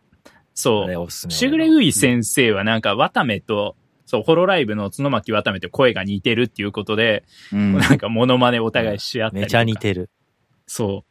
[0.54, 0.84] そう。
[0.84, 1.32] あれおすすめ。
[1.32, 7.78] しぐれうい先生はなんか、渡目と、そう、ホロライブの角巻渡目と声が似てるっていうことで、うん。
[7.78, 9.46] なんかモノマネお互いし合ったりとか。
[9.46, 10.10] めちゃ似てる。
[10.66, 11.07] そう。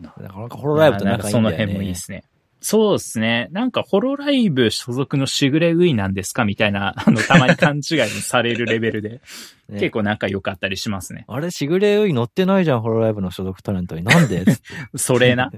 [0.00, 1.74] なかなかホロライブとなんかその仲いいんだよね。
[1.74, 2.24] 辺もいいですね。
[2.62, 3.48] そうですね。
[3.52, 9.22] なんか、ホロライブ所属のしぐれういなんですかみたいな、 あの、たまに勘違いにされるレベルで、
[9.68, 11.24] ね結構仲良かったりしますね。
[11.26, 14.02] あれ、しぐれうい乗ってないじゃん、ホロライブの所属タレントに。
[14.02, 14.44] なんで？
[14.96, 15.50] それな。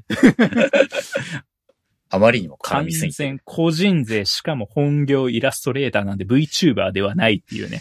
[2.08, 3.16] あまりにも絡完みすぎて。
[3.16, 7.80] 全個人税、しかも本業イラストレーターなんで VTuber ではないっていうね。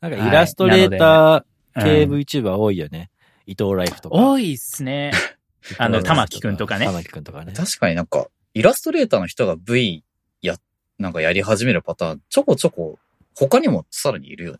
[0.00, 3.08] なんかイラストレーター系うん VTuber 多いよね。
[3.46, 4.16] 伊藤ライフとか。
[4.16, 5.12] 多いっすね。
[5.78, 7.52] あの玉木くんとかね玉木くんとかね。
[7.52, 10.04] 確かになんか、イラストレーターの人が V
[10.40, 10.56] や、
[10.98, 12.98] なんかやり始めるパターン、ちょこちょこ、
[13.34, 14.58] 他にもさらにいるよね。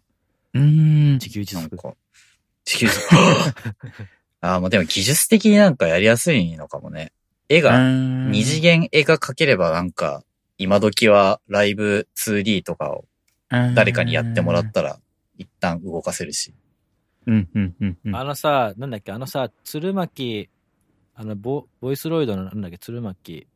[0.55, 1.13] うーん。
[1.15, 1.61] 自給自足。
[1.61, 1.95] なんか、
[2.65, 2.89] 地球
[4.41, 7.13] ああ、まあでも技術的になんかやりやすいのかもね。
[7.49, 10.25] 絵が、二二次元絵が描ければなんか、
[10.59, 13.05] 今時はライブ 2D とかを
[13.75, 14.99] 誰かにやってもらったら、
[15.37, 16.55] 一旦動かせるし。
[17.27, 18.17] うん、うん、うん、うん。
[18.17, 20.49] あのさ、なんだっけ、あのさ、鶴巻、
[21.15, 23.47] あのボ、ボイスロイドのなんだっけ、鶴巻、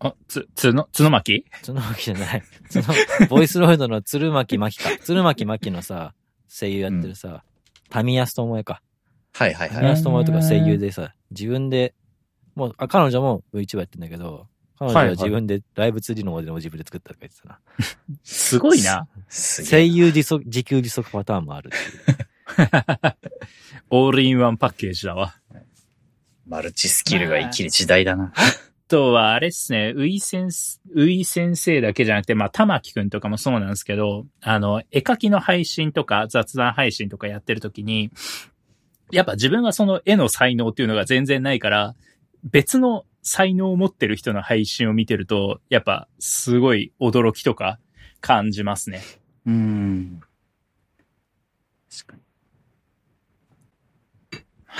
[0.00, 2.42] あ、つ、つの、つの巻鶴巻じゃない。
[2.70, 2.84] その、
[3.28, 4.90] ボイスロイドの鶴巻真希か。
[5.02, 6.14] 鶴巻真希のさ、
[6.48, 7.42] 声優やってるさ、
[7.90, 8.82] タミヤス智恵か。
[9.32, 9.76] はいはいはい。
[9.76, 11.94] タミヤス智恵とか声優でさ、自分で、
[12.54, 14.46] もう、あ、彼女も VTuber やってんだけど、
[14.78, 17.60] 彼女は自分でライブ 2D のモデルも自分で作ったとか言ってたな。
[18.22, 19.08] すごいな。
[19.28, 19.84] 声え。
[19.84, 22.27] 優自足、自給自足パターンもあるっていう。
[23.90, 25.34] オールインワンパッケージだわ。
[26.46, 28.32] マルチスキルが生きる時代だな。
[28.34, 28.40] あ
[28.88, 38.10] とは、あれっすね、うい先生、うい先生だけじゃなくて、まあ、玉木くんとかもそうなんですけど、あの、絵描きの配信とか雑談配信とかやってるときに、
[39.10, 41.94] やっぱ自分はその絵の才能っていうのが全然ないから、
[42.44, 47.78] 別の才能を持ってる人の配信を見てると、やっぱすごい驚きとか
[48.20, 49.02] 感じますね。
[49.46, 50.20] うん。
[51.90, 52.22] 確かに。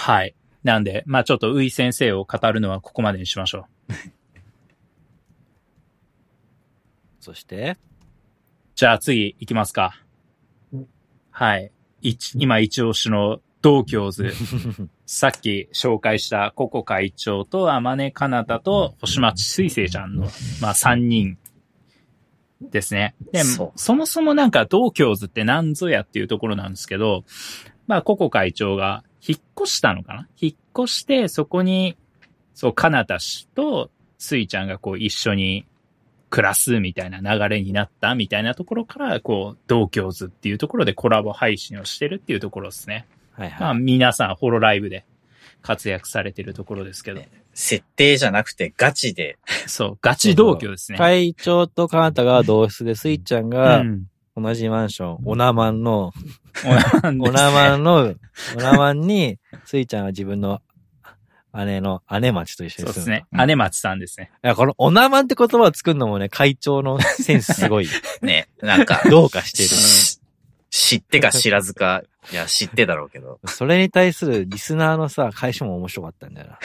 [0.09, 0.35] はい。
[0.63, 3.93] なんで、まあちょっとうい先生を語るのはここまでにしましょう。
[7.21, 7.77] そして、
[8.75, 10.03] じゃあ次行きますか。
[11.31, 11.73] はい。
[12.01, 14.33] 一今一押しの同郷図。
[15.05, 20.31] さっき紹介したココ会長と天音かなたと星町水星ちゃんの、
[20.63, 21.37] まあ三人
[22.63, 23.15] ですね。
[23.31, 27.27] で、そそうもそもなんか同郷図って何ぞやっていうところなんですけど、
[27.87, 30.29] まあココ会長が引っ越したのかな？
[30.41, 30.55] 引っ
[30.85, 31.97] 越してそこに、
[32.55, 35.67] そう、かなた氏と水ちゃんがこう一緒に
[36.31, 43.07] 暮らすみたいな流れになったみたいなところから、こう、同郷図っていうところでコラボ配信をしてるっていうところですね。
[43.33, 43.61] はいはい。
[43.61, 45.05] まあ皆さんホロライブで
[45.63, 47.23] 活躍されてるところですけど、
[47.55, 50.99] 設定じゃなくてガチで、そう、ガチ同居ですね。
[50.99, 54.07] 会長とカナタが同室で、スイッちゃんがうん。
[54.41, 56.13] 同じマンション、オナマンの、
[56.65, 58.15] オナマンの、
[58.57, 60.61] オナマンに、スイちゃんは自分の
[61.55, 62.89] 姉の姉町と一緒に。
[62.89, 63.27] そうですね。
[63.33, 64.31] うん姉町さんですね。
[64.45, 67.89] いや、このオナマンって言葉を作るのもね、会長のセンスすごい。
[68.23, 69.69] ね、なんか、どうかしてる。
[69.69, 70.21] し
[70.71, 73.41] 知ってか知らずか、いや、知ってだろうけど。
[73.47, 76.59] それに対するリスナーのさ、返しも面白かったんだよな。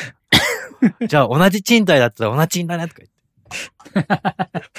[1.08, 3.02] じゃあ同じ賃貸だったら同じ賃貸だねとか
[3.94, 4.70] 言って。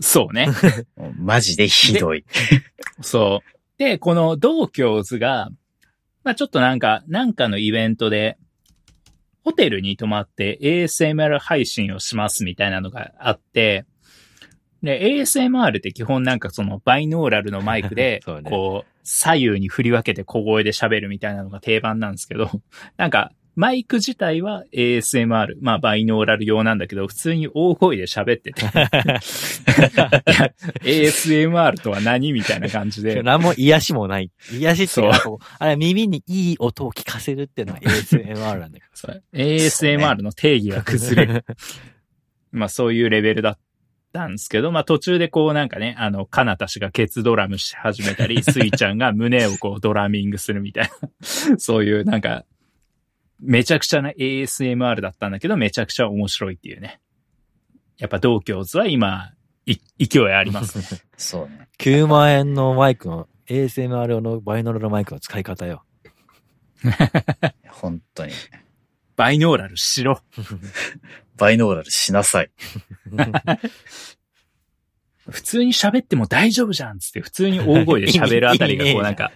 [0.00, 0.48] そうね。
[1.18, 2.24] マジでひどい。
[3.00, 3.58] そう。
[3.78, 5.50] で、この同居図が、
[6.24, 8.38] まあちょっとなんか、なんかのイベントで、
[9.44, 13.86] ホテルに泊まって ASMR 配信をしますみたいなのがあって、
[14.82, 22.50] で、ASMR って基本なんかそのバイノーラルのマイクで、 こう、左右に振り分けて小声で喋るみたいなのが定番なんですけど、
[22.96, 28.62] なんか、マイク自体は ASMR、まあバイノーラル用なんだけど、普通に大声で喋ってて、
[30.86, 34.30] ASMR とは何みたいな感じで、何も癒しもない。
[34.52, 35.20] 癒しっていうか
[35.58, 39.24] あれ耳にいい音を聞かせるっていうのは ASMR なんだけ そう。
[39.32, 41.44] ASMR の定義が崩れる。
[42.52, 43.58] まあそういうレベルだっ
[44.12, 50.90] たんですけど、まあ途中でこうなんかね、あの、カナタ氏がケツドラムし始めたり、スイちゃんが胸をこうドラミングするみたい
[51.50, 52.44] な、そういうなんか、
[53.40, 57.00] めちゃくちゃな ASMR だったんだけど、めちゃくちゃ面白いっていうね。
[57.98, 59.32] やっぱ同居図は今、
[59.66, 60.84] い勢いありますね。
[61.16, 61.68] そうね。
[61.78, 65.84] 9万円のマイクの ASMR 用のバイノーラルマイクの使い方よ。
[67.68, 68.32] 本当に。
[69.16, 70.20] バイノーラルしろ。
[71.36, 72.50] バイノーラルしなさい。
[75.28, 79.30] 普通に喋っても大丈夫じゃんつって普通に大声で喋るあたりがこうなんか、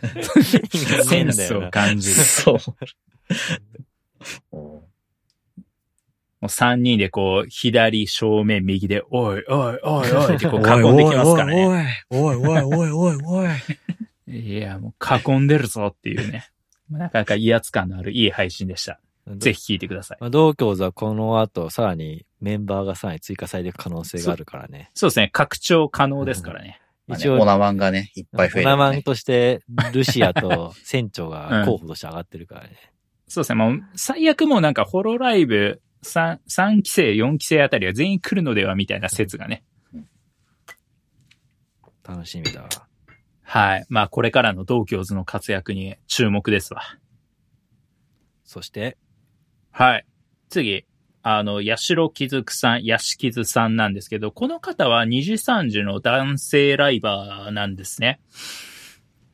[1.04, 2.14] センスを感じる。
[2.14, 2.58] そう。
[4.50, 4.82] お
[6.42, 12.04] もう3人でこう、左正面右で、おいおいおいおいってこう 囲んできますからね。
[12.10, 13.48] おいおいおいおいおい。
[14.26, 16.48] いや、もう囲んでるぞっていうね。
[16.90, 18.98] なかなか威圧感のあるいい配信でした。
[19.36, 20.18] ぜひ聞いてください。
[20.20, 24.90] まあ同居図はこの後、さらにメンバーがさらに追加されていく可能性があるからね。
[24.94, 25.30] そうですね。
[25.32, 26.80] 拡張可能ですからね。
[27.06, 29.02] まあね一応、オナマンがね、いっぱい増える、オナマンね。
[29.02, 29.60] として、
[29.92, 32.91] ルシアと船長が候補として上がってるからね。
[33.32, 33.56] そうですね。
[33.56, 39.64] もう、最悪もうなんかホロライブ3、3期生、4期生あたりは全員来るのではみたいな説がね。
[42.06, 42.68] 楽しみだわ。
[43.40, 43.86] はい。
[43.88, 46.82] まあ、これからの同居図の活躍に注目ですわ。
[48.44, 48.98] そして、
[49.70, 50.06] はい。
[50.50, 50.84] 次、
[51.22, 58.20] あの、八代木津さん、八しきずさんなんですけど、この方は二次三次の男性ライバーなんですね。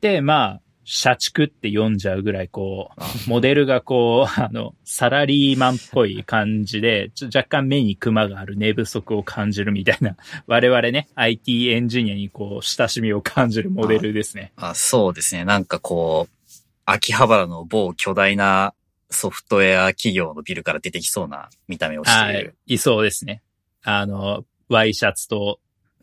[0.01, 10.17] で、まあ、社畜って読んじゃうぐらい、こう、モデルがこう、 あの、サラリーマンっぽい感じで、若干目にクマがある寝不足を感じるみたいな、
[10.49, 14.53] 我々ね、IT エンジニアにこう、親しみを感じるモデルですね。
[14.57, 15.45] あそうですね。
[15.45, 16.51] なんかこう、
[16.87, 18.73] 秋葉原の某巨大な
[19.11, 22.57] ソフトウェア企業のビルから出てきそうな見た目をしてはいる。。
[22.65, 23.43] いそうですね。
[23.83, 25.61] あの、ワイシャツと、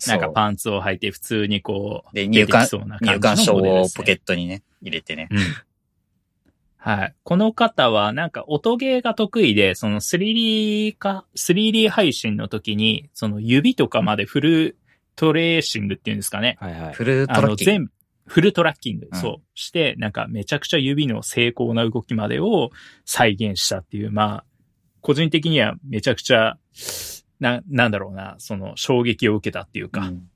[0.07, 5.27] なんかパンツを履いて普通にこう、で、入館出てきそうな、感じの入館証をポケットにね、入れてね。
[5.31, 5.39] うん。
[6.77, 7.15] はい。
[7.23, 14.77] この方はなんか音ゲーが得意で、その 3D か、3D 配信の時に、その指とかまでフル
[15.15, 16.57] トレーシングっていうんですかね。
[16.59, 16.93] はいはい。
[16.93, 17.71] フルトあの、ラッキング。
[17.71, 17.91] 全部、
[18.27, 22.69] フルトラッキング、うんそう、して、なんかめちゃくちゃ指の精巧な動きまでを
[23.05, 24.45] 再現したっていう、まあ、
[25.01, 26.57] 個人的にはめちゃくちゃ、
[27.39, 30.29] な、なんだろうな、その衝撃を受けたっていうか、うん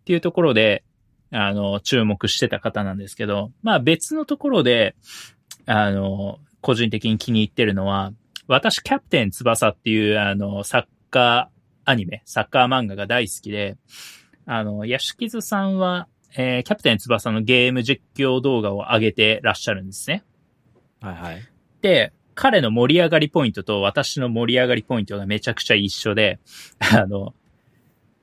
[0.00, 0.82] っていうところで、
[1.30, 4.96] あの、注目してた方なんですけど、まあ別のところで、
[5.66, 8.12] あの、個人的に気に入ってるのは、
[8.48, 13.76] 私、キャプテン翼っていう、あの、サッカーアニメ、サッカー漫画が大好きで、
[14.46, 20.24] あの、ヤシキズさんは、えーキャプテン翼のゲーム実況動画を上げてらっしゃるんですね。
[21.00, 21.42] はいはい。
[21.82, 26.40] で、彼の盛り上がりポイントと私の盛り上がりポイントがめちゃくちゃ一緒で、
[26.78, 27.34] あの、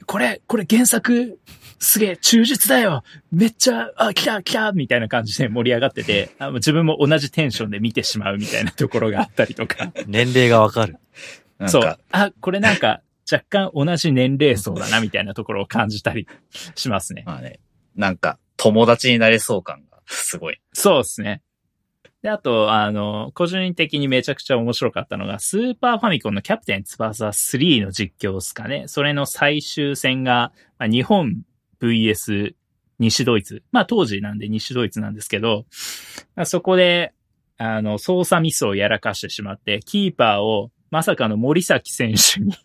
[0.08, 1.38] これ、これ原作、
[1.78, 9.92] すげえ、忠実だよめっちゃ、あ、来た来たみたいな感じで盛り上がってて、あ自分も同じテンションで見てしまうみたいなところがあったりとか。
[10.08, 10.98] 年齢がわかる。
[11.68, 12.00] そう。
[12.10, 13.02] あ、これなんか、
[13.32, 16.28] 若干同じ年齢層だなみたいなところを感じたり
[16.74, 17.22] しますね。
[17.28, 17.60] まあね、
[17.96, 20.60] なんか、友達になれそう感がすごい。
[20.74, 21.44] そうですね。
[22.28, 28.84] で、あと、あの、個人的にめちゃくちゃ面白かったのが、スーパーファミコンのキャプテン翼3の実況ですかね。
[28.88, 31.44] それの最終戦が、まあ、日本
[31.82, 32.54] VS
[33.00, 33.64] 西ドイツ。
[33.72, 35.68] まあ当時なんで西ドイツなんですけど、
[36.36, 37.14] まあそこで、
[37.58, 42.58] あの、操作ミスをやらかしてしまって、キーパーをまさかの森崎選手に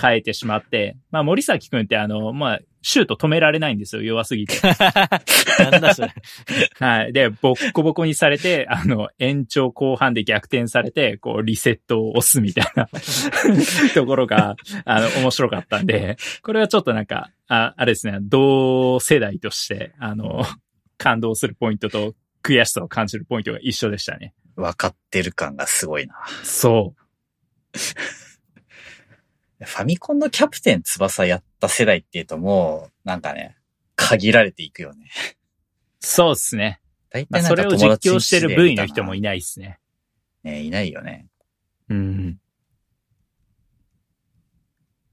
[0.00, 4.54] 変えてしまって、まあ森崎くんってあの、まあ、シュート止められないんですよ、弱すぎて。
[5.70, 6.12] なんだそれ。
[6.80, 7.12] はい。
[7.12, 12.88] で、ボッコボコにされて、あの、延長後半で逆転されて、こう、リセットを押すみたいな
[13.94, 20.44] ところが、あの、面白かったんで、これはちょっとなんか、ああれですね、同世代として、あの、
[20.98, 24.34] 感動するポイントと悔しさを感じるポイントが一緒でしたね。
[24.56, 26.14] 分かってる感がすごいな。
[26.42, 26.94] そ
[29.66, 33.56] ファミコンのキャプテン翼やった世代っていうともう、なんかね、
[33.96, 35.10] 限られていくよね。
[36.02, 36.06] う。
[36.06, 36.80] そうですね。
[37.10, 39.78] 大まあ、体なんかそれを実況してる部位の人もいいないですね。
[40.42, 41.28] ね、いないよね。
[41.88, 42.38] うん。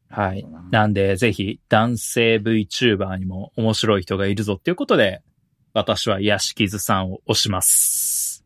[0.09, 0.43] はい。
[0.43, 5.21] ななんで、ぜひ、男性 VTuber にも面白い人がいるぞっていうことで、
[5.73, 8.43] 私はヤシキズさんを押します。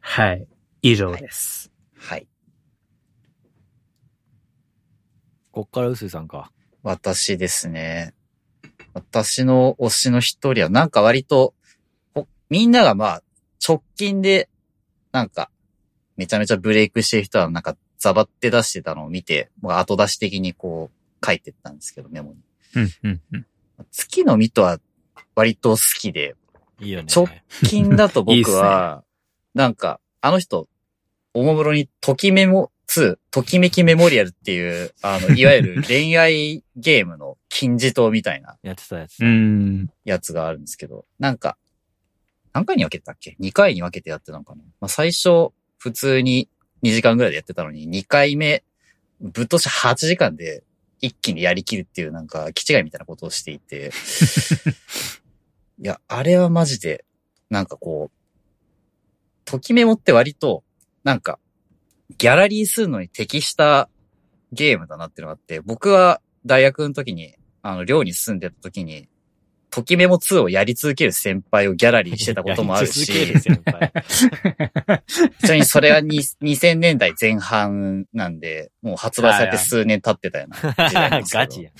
[0.00, 0.46] はい。
[0.82, 1.72] 以上です。
[1.96, 2.26] はい。
[5.60, 6.50] こっから臼井さんか。
[6.82, 8.14] 私ですね。
[8.94, 11.52] 私の推しの一人は、なんか割と、
[12.14, 13.22] ほみんながまあ、
[13.62, 14.48] 直近で、
[15.12, 15.50] なんか、
[16.16, 22.38] めちゃめちゃブレイクしてる人は、なんか、ザバって出してたのを見て、もう後出し的にこう、書いてったんですけど、メモに。
[22.76, 23.46] うん、うん、うん。
[23.92, 24.80] 月の実とは、
[25.34, 26.36] 割と好きで、
[26.80, 27.08] いいよね。
[27.14, 27.28] 直
[27.68, 29.04] 近だと僕は、
[29.52, 30.70] なんか、あの人、
[31.34, 39.20] おもむろに、ときメモ2、ときめきメモリアルっていう、あの、 いわゆる恋愛ゲームの金字塔みたいなやってたやつ。
[39.20, 39.90] うん。
[40.04, 41.56] やつがあるんですけど、なんか、
[42.52, 44.62] 何回に分けてたっけ ?2 回に分けてやってたのかな？
[44.80, 46.48] まあ、最初、普通に
[46.82, 48.64] 2時間ぐらいでやってたのに、2回目、
[49.20, 50.64] ぶっ通し8時間で
[51.00, 53.92] 一気にやりきるっていうなんか、気違いみたいなことをしていて、
[55.78, 57.04] いや、あれはマジで、
[57.50, 58.16] なんかこう、
[59.44, 60.64] ときメモって割と、
[61.04, 61.38] なんか、
[62.18, 63.88] ギャラリーするのに適した
[64.52, 69.08] ゲームだなっていうのがあって、僕は大学の時に、あの、寮に住んでた時に、
[69.70, 73.12] ときメモ2をやり続ける先輩をギャラリーしてたこともあるし、 ち
[75.44, 81.72] なみにそれはに2000年代前半なんで、もう発売されて数年経ってたような時代な ガチやん。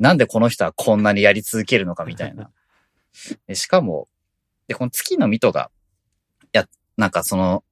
[0.00, 2.50] なんでこの人はこんなにやり続けるのかみたいな。
[3.46, 4.08] でしかも、
[4.66, 5.70] で、この月のミトが、
[6.52, 7.62] や、なんかその、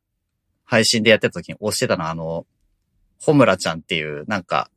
[0.69, 2.47] 配信でやってた時に押してたのは、あの、
[3.23, 4.71] ホムラちゃんっていう、なんか、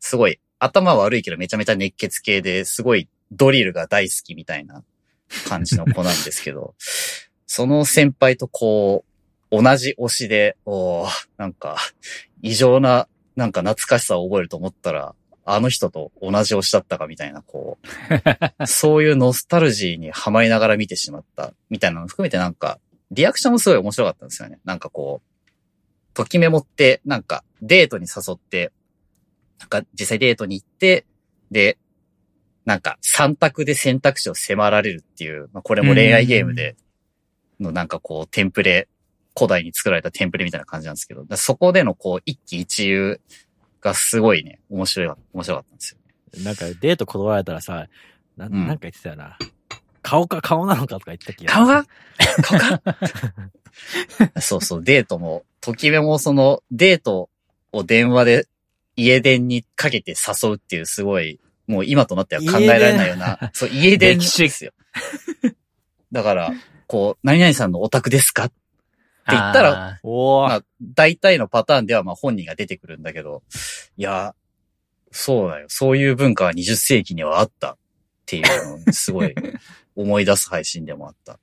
[0.00, 4.82] すごい、頭悪いけどめちゃめちゃ熱血系ですごいドリルが大好きみたいな
[5.46, 6.74] 感じの子なんですけど、
[7.46, 9.04] その先輩とこ
[9.50, 11.76] う、同じ推しで、おーなんか、
[12.40, 17.76] 異常な、なんか懐かしさを覚えると思ったら、あの人と同じ推しだったかみたいな、こ
[18.58, 24.58] う、 そういうノスタルジーにはまりながら見てしまった、みたいなのを含めてなんか、リアクションもすごい面白かったんですよね。
[24.64, 25.46] なんかこう、
[26.14, 28.72] ときメモって、なんかデートに誘って、
[29.58, 31.06] なんか実際デートに行って、
[31.50, 31.78] で、
[32.64, 36.76] なんか三択で選択肢を迫られるっていう、まあ、これも恋愛ゲームで
[37.60, 38.88] のなんかこうテンプレ、
[39.36, 43.20] 古代に作られたテンプレみたいな感じなんですけど、そこでのこう一喜一憂
[43.80, 46.44] がすごいね、面白い、面白かったんですよ。
[46.44, 47.86] なんかデート断られたらさ、
[48.36, 49.38] なうんなんか言ってたよな。
[50.06, 51.84] 顔か顔なのかとか言った気が顔が
[52.42, 52.80] 顔が？
[54.40, 57.28] そうそう、デートも、ときめもその、デート
[57.72, 58.46] を電話で
[58.94, 64.72] 家電にかけて誘うっていうすごい、もう今となっては考えられないような、そう、家電ですよ。
[66.12, 66.52] だから、
[66.86, 68.44] こう、何々さんのお宅ですか？
[68.44, 68.54] って
[69.32, 73.42] 言ったら、まあ、大体のパターンではまあ本人が出てくるんだけど、
[73.96, 74.36] いや、
[75.10, 75.66] そうだよ。
[75.68, 77.76] そういう文化は20世紀にはあったっ
[78.24, 79.34] ていうのをすごい
[79.96, 81.32] 思い出す配信でもあった。
[81.34, 81.36] ー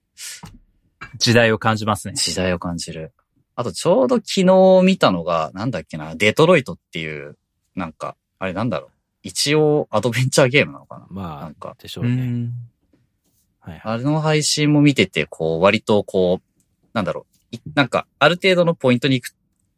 [1.17, 2.13] 時代を感じますね。
[2.15, 3.11] 時代を感じる。
[3.55, 7.37] あとちょうど昨日見たのが、なんだっけな、デトロイトっていう、
[7.75, 8.89] なんか、あれなんだろう。
[9.21, 12.09] 一応アドベンチャーゲームなのかななまあんか、、でしょうね。
[12.15, 12.51] ん。
[13.59, 13.81] はいはい。
[13.83, 17.55] あれの配信も見てて、こう、割とこう、なんだろう。
[17.55, 19.35] いなんか、ある程度のポイントに行く、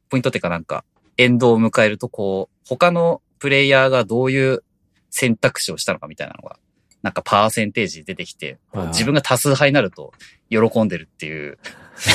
[0.09, 0.83] ポイントっていうかなんか、
[1.17, 4.63] エンドを迎えると、こう、他のプレイヤーがどういう
[5.09, 6.57] 選択肢をしたのかみたいなのが、
[7.05, 10.11] なんかパーセンテージで出てきて、自分が多数派になると
[10.49, 11.59] 喜んでるっていう、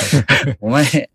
[0.61, 1.11] お前、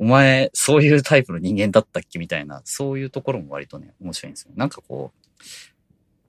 [0.00, 4.50] お前、そういうタイプの人間だったっけみたいな、そういうところも割とね、面白いんですよ。
[4.56, 5.40] なんかこう、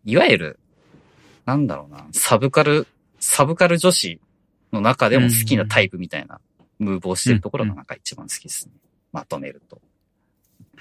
[0.06, 0.60] いわゆる、
[1.48, 2.86] なんだろうな、サブカル、
[3.20, 4.22] サブカル女子
[4.72, 6.40] の中でも好きなタイプみたいな
[6.78, 8.74] ムーブをしてるところがなんか一番好きですね。
[9.12, 9.82] まとめると。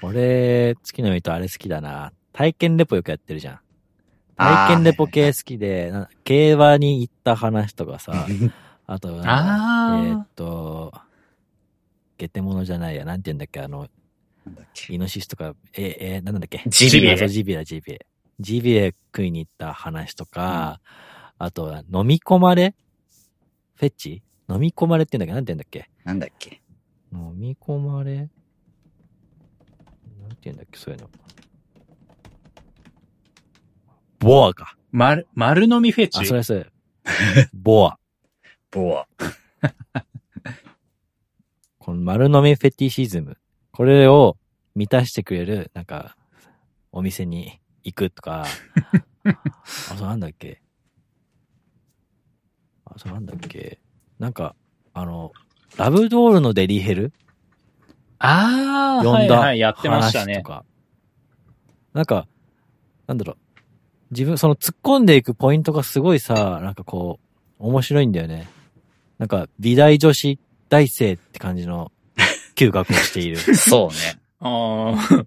[0.03, 2.13] 俺、月の実とあれ好きだな。
[2.33, 3.59] 体験レポよくやってるじゃん。
[4.37, 8.25] 体験レポ系好きで、な競馬に行った話とかさ、
[8.87, 10.93] あと、あーえーっと、
[12.17, 13.87] ゲテモノじゃないや、なんて言うんだっけ、あの。
[14.89, 16.63] イノシシとか、えー、えー、なんだっけ？
[16.67, 18.05] ジビエあそうジビエだ、ジビエ。
[18.39, 20.81] ジビエ食いに行った話とか、
[21.37, 22.73] あと、飲み込まれ？
[23.75, 24.23] フェッチ？
[24.49, 25.35] 飲み込まれって言うんだっけ？
[25.35, 25.89] なんて言うんだっけ？
[26.03, 26.61] なんだっけ？
[27.13, 28.15] 飲み込まれ？
[28.17, 28.31] なんて
[30.45, 31.09] 言うんだっけそういうの。
[34.21, 34.75] ボアか。
[34.91, 36.19] 丸、丸飲みフェチ？
[36.19, 36.67] あ、それそれ。
[37.53, 37.97] ボア。
[38.69, 39.07] ボア。
[41.79, 43.37] この丸飲みフェティシズム。
[43.71, 44.37] これを
[44.75, 46.15] 満たしてくれる、なんか、
[46.91, 48.45] お店に行くとか、
[49.25, 50.61] あ、そうなんだっけ？
[52.85, 53.79] あ、そうなんだっけ？
[54.19, 54.55] なんか、
[54.93, 55.31] あの、
[55.77, 57.11] ラブドールのデリヘル？
[58.19, 60.43] ああ、読んだはいはい、やってましたね。
[61.93, 62.27] なんか、
[63.07, 63.37] なんだろう。
[64.11, 67.19] 自分、その突っ込んでいくポイントがすごいさ、なんかこ
[67.59, 68.49] う、面白いんだよね。
[69.17, 70.39] なんか、美大女子
[70.69, 71.91] 大生って感じの
[72.55, 73.37] 嗅覚をしている。
[73.37, 74.19] そうね。
[74.39, 75.25] ああ、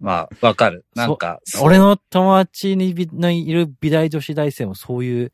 [0.00, 0.84] まあ、わかる。
[0.94, 5.32] なんか、俺の友達にびのいる美大女子大生もそういう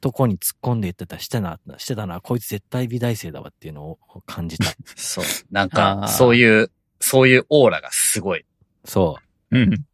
[0.00, 4.66] とこに突っ込んでいってた、してな、してたな、こいつ絶対美大生だわっていうのを感じた。
[4.96, 5.24] そう。
[5.50, 8.44] なんあか、ーそういう、そういうオーラがすごい。
[8.84, 9.18] そ
[9.50, 9.58] う。
[9.58, 9.84] うん。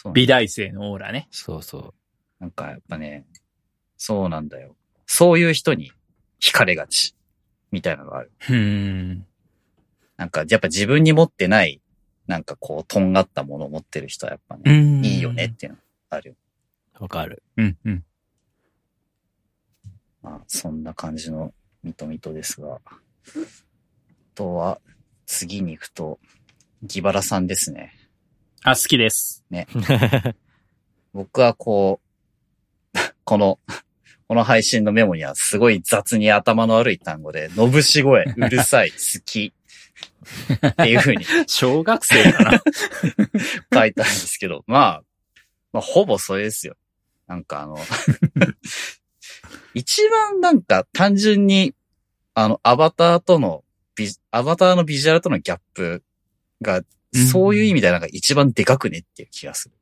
[0.00, 1.26] そう美大生のオーラね。
[1.32, 1.94] そうそう。
[2.38, 3.26] なんかやっぱね、
[3.96, 4.76] そうなんだよ。
[5.06, 5.90] そういう人に
[6.40, 7.16] 惹かれがち。
[7.72, 8.30] みたいなのがある。
[8.48, 9.26] うん。
[10.16, 11.80] なんか、やっぱ自分に持ってない、
[12.28, 15.04] なんかこう、とんがったものを持ってる人はやっぱうね、ん。
[15.04, 16.34] いいよねっていうのがあるよ。
[17.00, 17.42] わかる。
[17.56, 18.04] うん、うん。
[20.22, 22.76] まあ、そんな感じのミトミトですが。
[22.76, 23.00] あ
[24.36, 24.80] とは、
[25.26, 26.20] 次に行くと、
[26.84, 27.92] ギバラさんですね。
[28.64, 29.44] あ、好きです。
[31.12, 32.00] 僕はこ
[32.94, 33.58] う、 この、
[34.26, 39.52] この配信のメモにはすごい雑に頭の悪い単語で、のぶし声、 うるさい、好き。
[40.66, 42.62] っていう風に小学生かな。
[43.72, 45.02] 書いたんですけど、まあ、
[45.72, 46.76] まあ、ほぼそれですよ。
[47.26, 47.78] なんかあの、
[49.74, 51.74] 一番なんか単純に、
[52.34, 56.02] あの、アバターとのビ、アバターのビジュアルとのギャップ
[56.62, 56.82] が、
[57.14, 59.74] そういう意味ではなんか一番でかくねっていう気がする。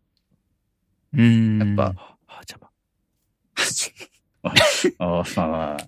[1.14, 1.58] うん。
[1.58, 2.66] やっぱあ、邪魔。
[4.98, 5.78] あまあまあ、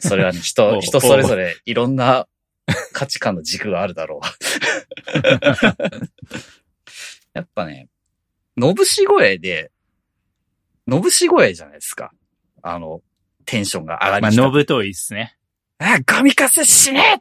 [0.00, 2.26] それはね、 お人、人それぞれいろんな
[2.92, 4.26] 価値観の軸があるだろう。
[7.32, 7.88] やっぱね、
[8.56, 9.70] のぶし声で、
[10.86, 12.12] のぶし声じゃないですか。
[12.62, 13.00] あの、
[13.44, 15.38] テンションが上がりまあ、きたのぶといっすね。
[15.78, 17.20] あ、ガミカセ死ねっ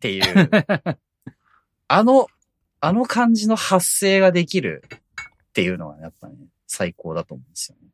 [0.00, 0.50] ていう、
[1.88, 2.28] あの、
[2.84, 6.34] あの感じの発声ができるっていうのはやっぱね、
[6.66, 7.88] 最高だと思うんですよね。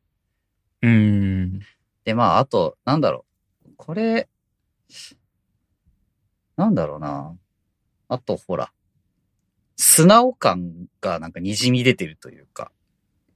[0.81, 1.61] うん。
[2.05, 3.27] で、まあ、あと、なんだろ
[3.67, 3.71] う。
[3.77, 4.31] これ、
[6.57, 7.37] なんだろうな。
[8.09, 8.73] あと、ほら。
[9.77, 12.73] 素直感がなんか滲み出てるというか。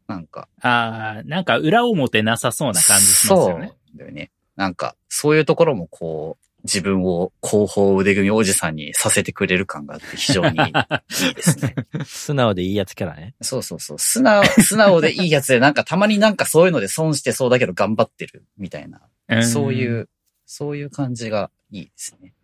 [0.07, 0.49] なんか。
[0.63, 3.75] ああ、なんか裏表なさそうな感じしますよね。
[3.91, 4.31] そうだよね。
[4.57, 11.75] なんか、そういうところもこう、自分を広報腕組みおじさんにさせてくれる感があって非常にいいですね。
[12.07, 13.35] 素直でいいやつキャラね。
[13.41, 13.99] そうそうそう。
[13.99, 19.01] 素直、 素直でいいやつで、なんかたまになんかそういうので損してそうだけど頑張ってるみたいな。
[19.39, 20.01] んそうい。
[20.01, 20.09] う、
[20.47, 22.35] そういう感じがいいですね。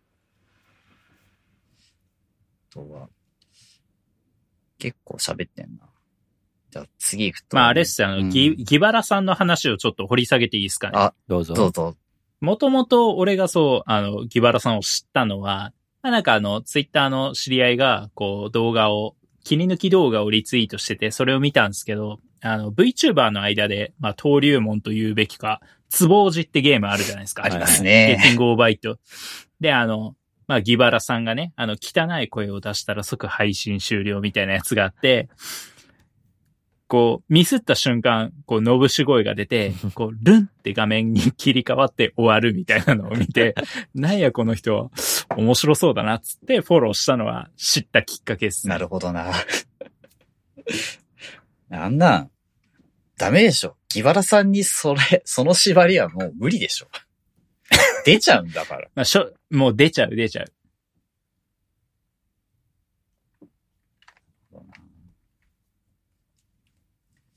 [2.71, 3.09] あとは、
[4.79, 5.89] 結構喋ってんな。
[6.71, 7.55] じゃあ次行くと。
[7.55, 10.93] まあ、あれっすよ、あの、うんギ、ギバラさんの話をちょっと掘り下げていいですかね。
[10.97, 11.53] あどうぞ。
[11.53, 11.95] どうぞ。
[12.41, 27.43] もともと俺がそう、あの、ギバラさんを知ったのは、まあなんかあの、ツイッターの知り合いが、こう、動画を、切り抜き動画をリツイートしてて、それを見たんですけど、あの、VTuber の間で、まあ、登竜門と言うべきか、つぼうじってゲームあるじゃないですか。
[27.43, 28.37] ありますゲッティンね。
[28.37, 28.99] グオーバーイット。
[29.59, 30.15] で、あの、
[30.47, 35.29] まあ、ギバラさんがね、あの、汚い声を出したら即配信終了みたいなやつがあって、
[36.89, 43.53] こう、ミスった瞬間、こう、のぶし声が出て、こう、ルンって画面に切り替わって終わるみたいなのを見て、
[43.93, 44.91] なんやこの人、
[45.37, 48.73] 面白そうだなっつってフォローしたのは知ったきっかけですね。
[48.73, 49.31] なるほどな。
[51.69, 52.31] あんなん、
[53.19, 53.77] ダメでしょ。
[53.89, 56.87] ギバラさんにそれ、その縛りはもう無理でしょ。
[58.03, 58.87] 出ちゃうんだから。
[58.95, 60.51] まあ、しょ、もう出ちゃう出ちゃう。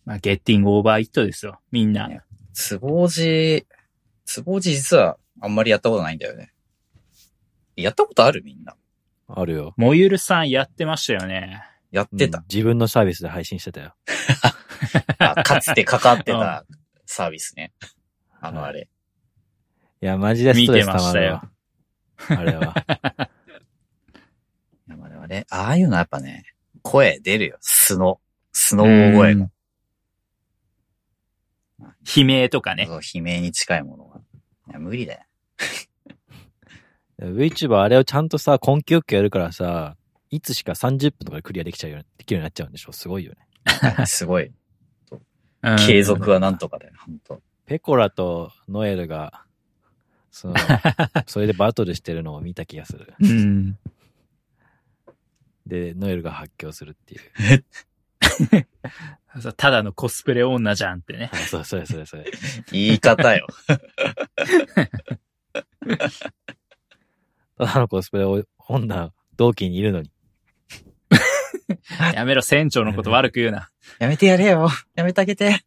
[0.05, 1.61] まあ、ゲッティングオーバーイットですよ。
[1.70, 2.09] みんな。
[2.09, 2.22] ね
[2.53, 3.66] つぼうじ、
[4.24, 6.53] つぼうじ実はあんまりやったことないんだよね。
[7.76, 8.76] やったことあるみんな。
[9.28, 9.74] あるよ。
[9.76, 11.62] もゆるさんやってましたよね。
[11.90, 12.38] やってた。
[12.38, 13.94] うん自分のサービスで配信してたよ。
[15.18, 16.66] あかつてかかってた
[17.07, 17.72] サービスね。
[18.40, 18.88] あのあれ。
[20.00, 21.50] いや、マジでストレスたよるわ。
[22.28, 22.74] あれは。
[24.88, 26.44] いやまあでもね、ああいうのやっぱね、
[26.82, 27.57] 声出るよ。
[27.61, 28.20] 素の、
[28.53, 29.50] 素の大声が。
[32.16, 32.87] 悲鳴とかね。
[32.87, 34.20] そう悲鳴に近いものが。
[34.68, 35.20] いや、無理だよ。
[37.20, 39.97] VTuber あれをちゃんとさ、根気よくやるからさ、
[40.30, 44.07] いつしか30分とかでクリアできちゃうように、できるようになっちゃうんでしょすごいよね。
[44.07, 44.47] すごい。
[44.47, 44.53] うん
[45.87, 49.45] 継続はなんとかだよ、本当ペコラとノエルが、
[50.33, 50.55] その、
[51.28, 53.14] それでバトルしてるのを見た気がする。
[53.20, 53.78] うん。
[55.66, 57.64] で、ノエルが発狂するっていう。
[59.57, 61.30] ただのコスプレ女じゃんってね。
[61.33, 62.30] あそう、それそれそれ。
[62.70, 63.47] 言い方よ。
[67.59, 68.24] ただのコスプレ
[68.68, 70.11] 女、同期にいるのに。
[72.14, 73.70] やめろ、船長のこと悪く言うな。
[73.99, 74.68] やめてやれよ。
[74.95, 75.61] やめてあげて。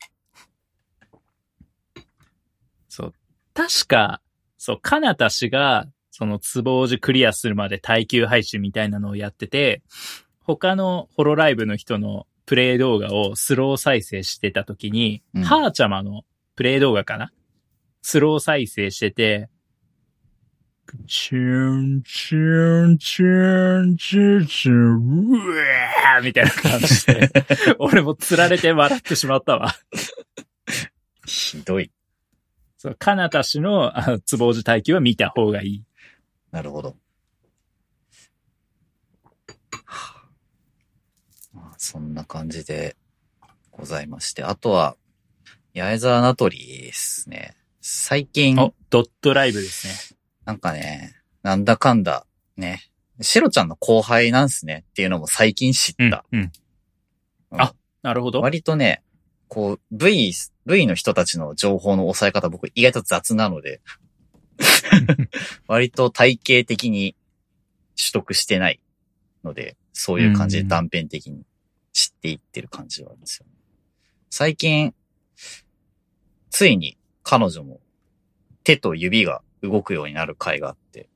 [2.87, 3.13] そう。
[3.53, 4.21] 確か、
[4.57, 9.81] そう、かなた氏が、その、つぼうじクリアするまで耐久配信みたいなのをやってて、
[10.39, 16.23] 他のホロライブの人のプレイ動画をスロー再生してた時に、うんハーチャマの
[16.55, 17.31] プレイ動画かな？
[18.01, 19.49] スロー再生してて、
[21.07, 27.31] チューン、チューン、チューン、チューン、チューン、うわーみたいな感じで、
[27.79, 29.73] 俺も釣られて笑ってしまったわ。
[31.25, 31.91] ひどい。
[32.77, 35.83] そう、かなた氏の、あの、つぼおじ耐久は見た方がいい。
[36.51, 36.95] なるほど。
[39.85, 40.27] はあ
[41.51, 42.95] まあ、そんな感じで
[43.71, 44.43] ございまして。
[44.43, 44.95] あとは、
[45.75, 47.55] 八重沢ナトリですね。
[47.81, 50.17] 最近、お、ドットライブですね。
[50.45, 52.25] なんかね、なんだかんだ、
[52.57, 52.81] ね、
[53.21, 56.25] シロちゃんの後輩なんすねっていうのも最近知っうんた。。
[56.31, 56.39] うん。
[56.39, 56.51] うん
[57.57, 58.41] あなるほど。
[58.41, 59.01] 割とね、
[59.47, 60.33] こう、V、
[60.65, 63.81] V の人たちの情報の抑え方僕意外と雑なので、
[65.67, 67.15] 割と体系的に
[67.97, 68.79] 取得してない
[69.43, 71.43] ので、そういう感じで断片的に
[71.95, 73.53] 知っていってる感じはあるんですよね。
[74.29, 74.93] 最近、
[76.49, 77.79] ついに彼女も
[78.65, 81.07] 手と指が動くようになる回があって、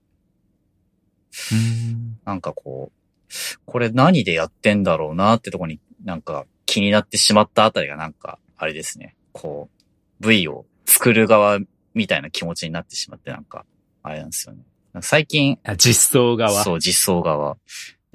[2.23, 3.29] なんかこう、
[3.65, 9.17] これ何でやってんだろうなってとこになんか気になってしまったあたりがなんか、あれですね。
[9.33, 9.69] こ
[10.21, 11.59] う、V を作る側
[11.93, 13.65] みたいな気持ちになってしまってなんか、
[14.01, 14.63] あれなんですよね。
[15.01, 16.63] 最近、あ実装側。
[16.63, 17.57] そう、実装側。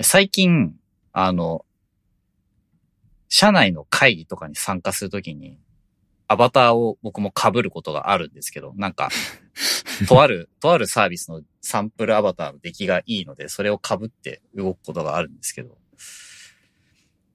[0.01, 0.75] 最近、
[1.13, 1.67] あの、
[3.29, 5.59] 社内の会議とかに参加するときに、
[6.29, 9.11] アバターを僕も被ることがあるんですけど、なんか、
[10.09, 15.79] とある、とあるサービスのサンプルアバターの出来がいいので、それを被って動くことがあるんですけど、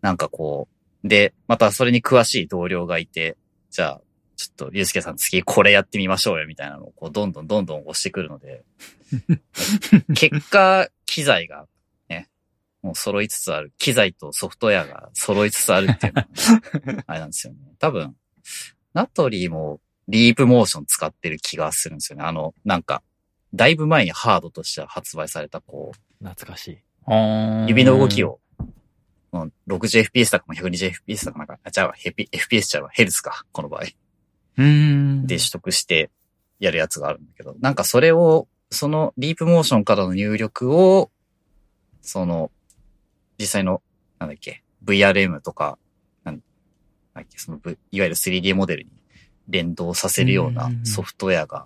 [0.01, 0.67] なんかこ
[1.03, 3.37] う、で、またそれに詳しい同僚がいて、
[3.69, 4.01] じゃあ、
[4.35, 8.63] ちょっと、ゆうすけさん次これやってみましょうよ、みたいなのを、こう、どんどんどんどん押してくるので、
[10.15, 11.67] 結果、機材が、ね、
[12.81, 13.73] もう揃いつつある。
[13.77, 16.21] 機材とソフトウェアが揃いつつあるっていうの
[16.95, 17.59] が、 あれなんですよね。
[17.77, 18.15] 多分、
[18.93, 22.25] ナトリーもリープモーション使ってる気がするんですよね。
[22.25, 23.03] あの、なんか、
[23.53, 26.77] だいぶ前にハードとしては発売された、こう、懐かしい。
[27.67, 28.23] 指の動き。
[28.23, 28.39] を、
[29.31, 33.83] うん 60fps とかも 120fps とかなんか、あ、じゃあ、ヘピ FPS ちゃうわ、ヘルツか、この場合。
[34.57, 35.27] うん。
[35.27, 36.09] で取得して
[36.59, 41.11] やるやつがあるんだけど、なんかそれを、そのリープモーションからの入力を、
[42.01, 42.51] その、
[43.39, 43.81] 実際の、
[44.19, 45.77] なんだっけ、VRM とか、
[46.23, 46.41] なん
[47.15, 48.91] だっけ、その、v、いわゆる 3D モデルに
[49.47, 51.65] 連動させるようなうんソフトウェアが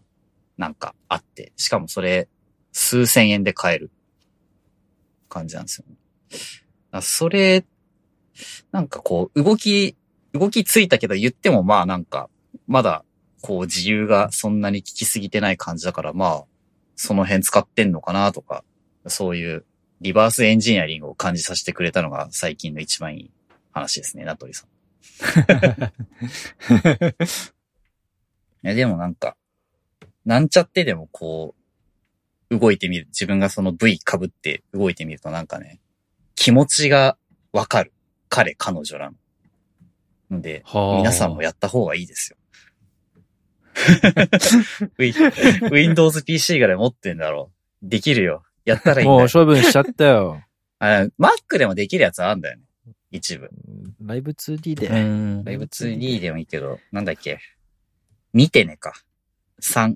[0.57, 2.29] なんかあって、しかもそれ、
[2.71, 3.91] 数千円で買える
[5.29, 5.95] 感じなんですよね。
[6.91, 7.65] あそれ、
[8.71, 9.95] なんかこう、動き、
[10.33, 12.29] 動きついたけど言ってもまあなんか、
[12.67, 13.03] まだ、
[13.41, 16.43] こう自由がそんなに効きすぎてない感じだから、まあ、
[16.95, 18.63] その辺使ってんのかなとか、
[19.07, 19.65] そういう
[20.01, 23.31] リバースエンジニアリングを感じさせてくれたのが最近の一番いい
[23.71, 24.69] 話ですね、ナトリさん。
[28.63, 29.35] いや、でもなんか、
[30.25, 31.55] なんちゃってでもこ
[32.49, 33.07] う、動いてみる。
[33.07, 35.79] 自分がその V 被って動いてみるとなんかね、
[36.35, 37.17] 気持ちが
[37.51, 37.91] わかる。
[38.29, 39.17] 彼、彼女らの。
[40.29, 42.37] ので、はあ皆さんもやった方がいいですよ。
[44.97, 47.51] Win- Windows PC ぐらい持ってんだろ
[47.83, 47.89] う。
[47.89, 48.43] できるよ。
[48.65, 49.19] やったらいいんだよ。
[49.19, 50.43] もう処分しちゃったよ。
[50.79, 52.63] あ Mac でもできるやつあるんだよね。
[53.11, 53.49] 一部。
[54.01, 54.87] ライブ 2D で。
[54.87, 55.43] うん。
[55.43, 57.39] ライブ 2D でもいいけど、なんだっけ。
[58.33, 58.93] 見てねか。
[59.61, 59.95] 3。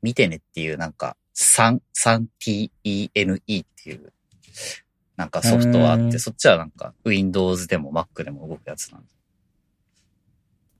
[0.00, 4.12] 見てねっていうなんか、3、3TENE っていう、
[5.16, 9.08] なんかソフトはあって、うんそっちはなんか Windows でも Mac でも動くやつなんで。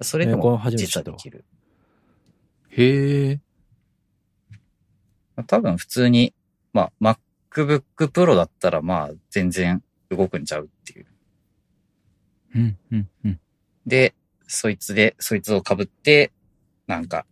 [0.00, 1.44] それでも実はできる。
[2.70, 3.40] へえ。
[5.46, 6.34] 多分普通に、
[6.72, 7.16] まあ、
[7.50, 11.06] MacBook Pro だったらまあ、全然動くんちゃうっていう。
[12.54, 13.40] うん、うん、うん。
[13.86, 14.14] で、
[14.46, 16.32] そいつで、そいつを被って、
[16.86, 17.26] なんか、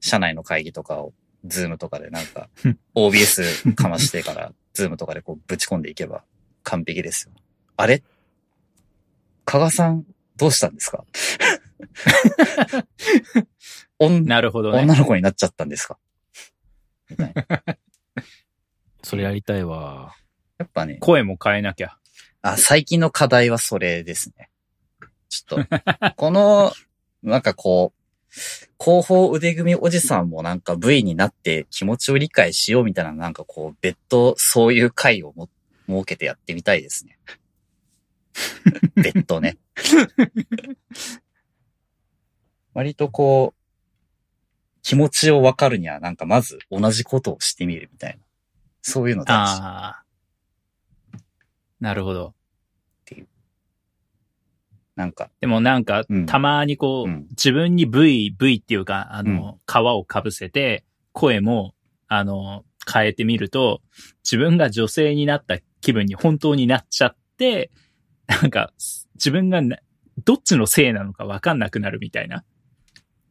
[0.00, 1.12] 社内の会議とかを、
[1.46, 6.24] ズームとかでなんかうん OBS かましてから、ズームとかでこうぶち込んでいけば
[6.62, 7.34] 完璧ですよ。
[7.76, 8.02] あれ？
[9.44, 10.06] 加賀さん、
[10.38, 11.04] どうしたんですか？
[13.98, 14.78] 女なるほどね。
[14.84, 15.98] 女の子になっちゃったんですか？
[17.10, 17.44] みたいな。
[19.14, 20.14] それやりたいわ。
[20.58, 21.96] やっぱね、声も変えなきゃ。
[22.42, 24.50] あ、最近の課題はそれですね。
[25.28, 26.72] ちょっと、 この、
[27.22, 28.04] なんかこう、
[28.82, 35.48] 広報腕組みおじさんもなんか V になって気持ちを理解しようみたいななんかこう、別途そういう会をも
[35.86, 37.18] 設けてやってみたいですね。
[38.96, 39.58] 別途ね。
[42.74, 43.64] 割とこう、
[44.82, 48.23] 気持ちをわかるにはなんかまず同じことをしてみるみたいな。
[48.86, 49.62] そういうの大事。
[49.62, 50.04] ああ。
[51.80, 52.34] なるほど。
[54.94, 61.74] なんか、でもなんかうん、たまにこう、うん自分に V、V っていうか、あの、皮をかぶせて、声も、
[62.06, 63.80] あの、変えてみると、
[64.22, 67.72] 自分が女性になった気分に本当になっちゃって、
[68.28, 68.72] なんか、
[69.14, 69.78] 自分がな
[70.24, 72.44] どっちのせいなのかわかんなくなるみたいな。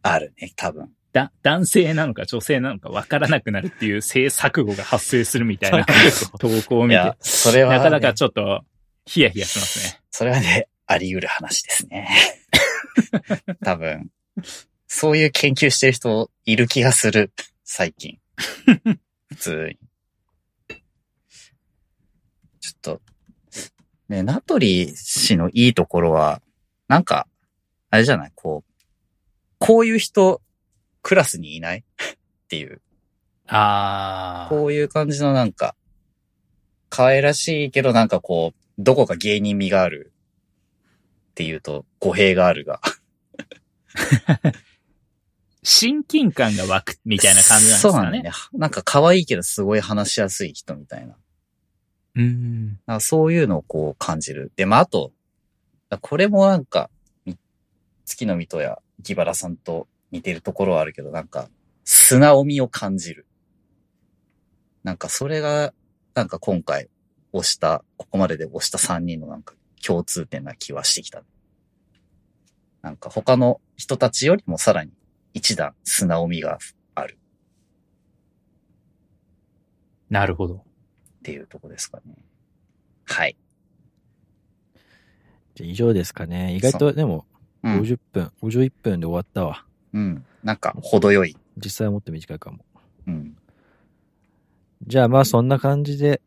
[0.01, 0.89] あるね、多分。
[1.13, 5.85] だ、男性なのか女性なのかわからなくなるっていう性錯誤が発生するみたいな
[6.39, 8.63] 投稿を見てそれは、ね、なかなかちょっと、
[9.05, 10.01] ヒヤヒヤしますね。
[10.11, 12.09] それはね、あり得る話ですね。
[13.63, 14.09] 多分、
[14.87, 17.31] そういう研究してる人いる気がする、
[17.63, 18.19] 最近。
[19.29, 19.77] 普通に。
[22.59, 23.01] ちょっと、
[24.09, 26.41] ね、ナトリ氏のいいところは、
[26.87, 27.27] なんか、
[27.89, 28.31] あれじゃない？
[28.33, 28.73] こう、
[29.59, 30.41] こういう人、
[31.03, 31.83] クラスにいない？
[31.85, 32.81] っていう。
[33.47, 34.49] ああ。
[34.49, 35.75] こういう感じのなんか、
[36.89, 40.11] 可愛らしいけどなんかこう、どこか芸人味がある
[41.31, 42.81] っていうと語弊があるが。
[45.63, 47.93] 親近感が湧くみたいな感じなんですかね。
[47.93, 48.31] そうなんだね。
[48.53, 51.15] なんか可愛いけどすごい話しやすい人みたいな。
[52.15, 52.79] うん。
[52.85, 54.51] なんかそういうのをこう感じる。
[54.55, 55.11] で、まあ、あと、
[56.01, 56.89] これもなんか、
[57.25, 57.37] み
[58.05, 61.49] 月の水戸やギバラさんと似てるところはあるけど、なんか、
[61.83, 63.25] 素直みを感じる。
[64.83, 65.73] なんかそれが、
[66.13, 66.87] なんか今回
[67.31, 69.55] 押した、ここまでで押した3人のなんか
[69.85, 71.23] 共通点な気はしてきた。
[72.83, 74.91] なんか他の人たちよりもさらに
[75.33, 76.59] 一段素直みが
[76.95, 77.17] ある
[80.09, 80.55] なるほど。
[80.55, 80.59] っ
[81.23, 82.13] ていうとこですかね。
[83.05, 83.35] はい。
[85.55, 86.55] じゃあ以上ですかね。
[86.55, 87.25] 意外とでも、
[87.63, 87.79] うん。
[87.79, 89.65] 50分、51分で終わったわ。
[89.93, 90.25] うん。
[90.43, 91.37] なんか程よい。
[91.57, 92.65] 実際はもっと短いかも。
[93.07, 93.37] うん。
[94.85, 96.21] じゃあまあそんな感じで、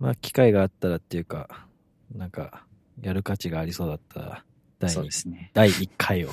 [0.00, 1.66] まあ機会があったらっていうか、
[2.14, 2.64] なんか、
[3.00, 4.44] やる価値がありそうだったら、
[4.78, 5.50] 第そう2ですね。
[5.54, 6.30] 第1回を、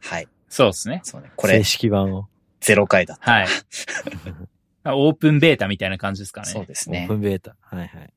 [0.00, 0.28] はい。
[0.48, 1.00] そうですね。
[1.04, 1.30] そうね。
[1.36, 2.28] これ正、式版を、
[2.60, 3.30] ゼロ回だった。
[3.30, 3.46] はい。
[4.84, 6.48] オープンベータみたいな感じですかね。
[6.48, 7.14] そうですねオープ。
[7.14, 7.56] ンベータ。
[7.60, 8.12] はいはい。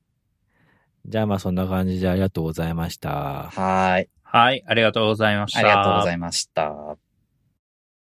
[1.05, 3.09] じゃあまあそんな感じでありがとうございました。
[3.09, 4.09] はーい。
[4.23, 4.63] はい。
[4.65, 5.59] ありがとうございました。
[5.59, 6.97] ありがとうございました。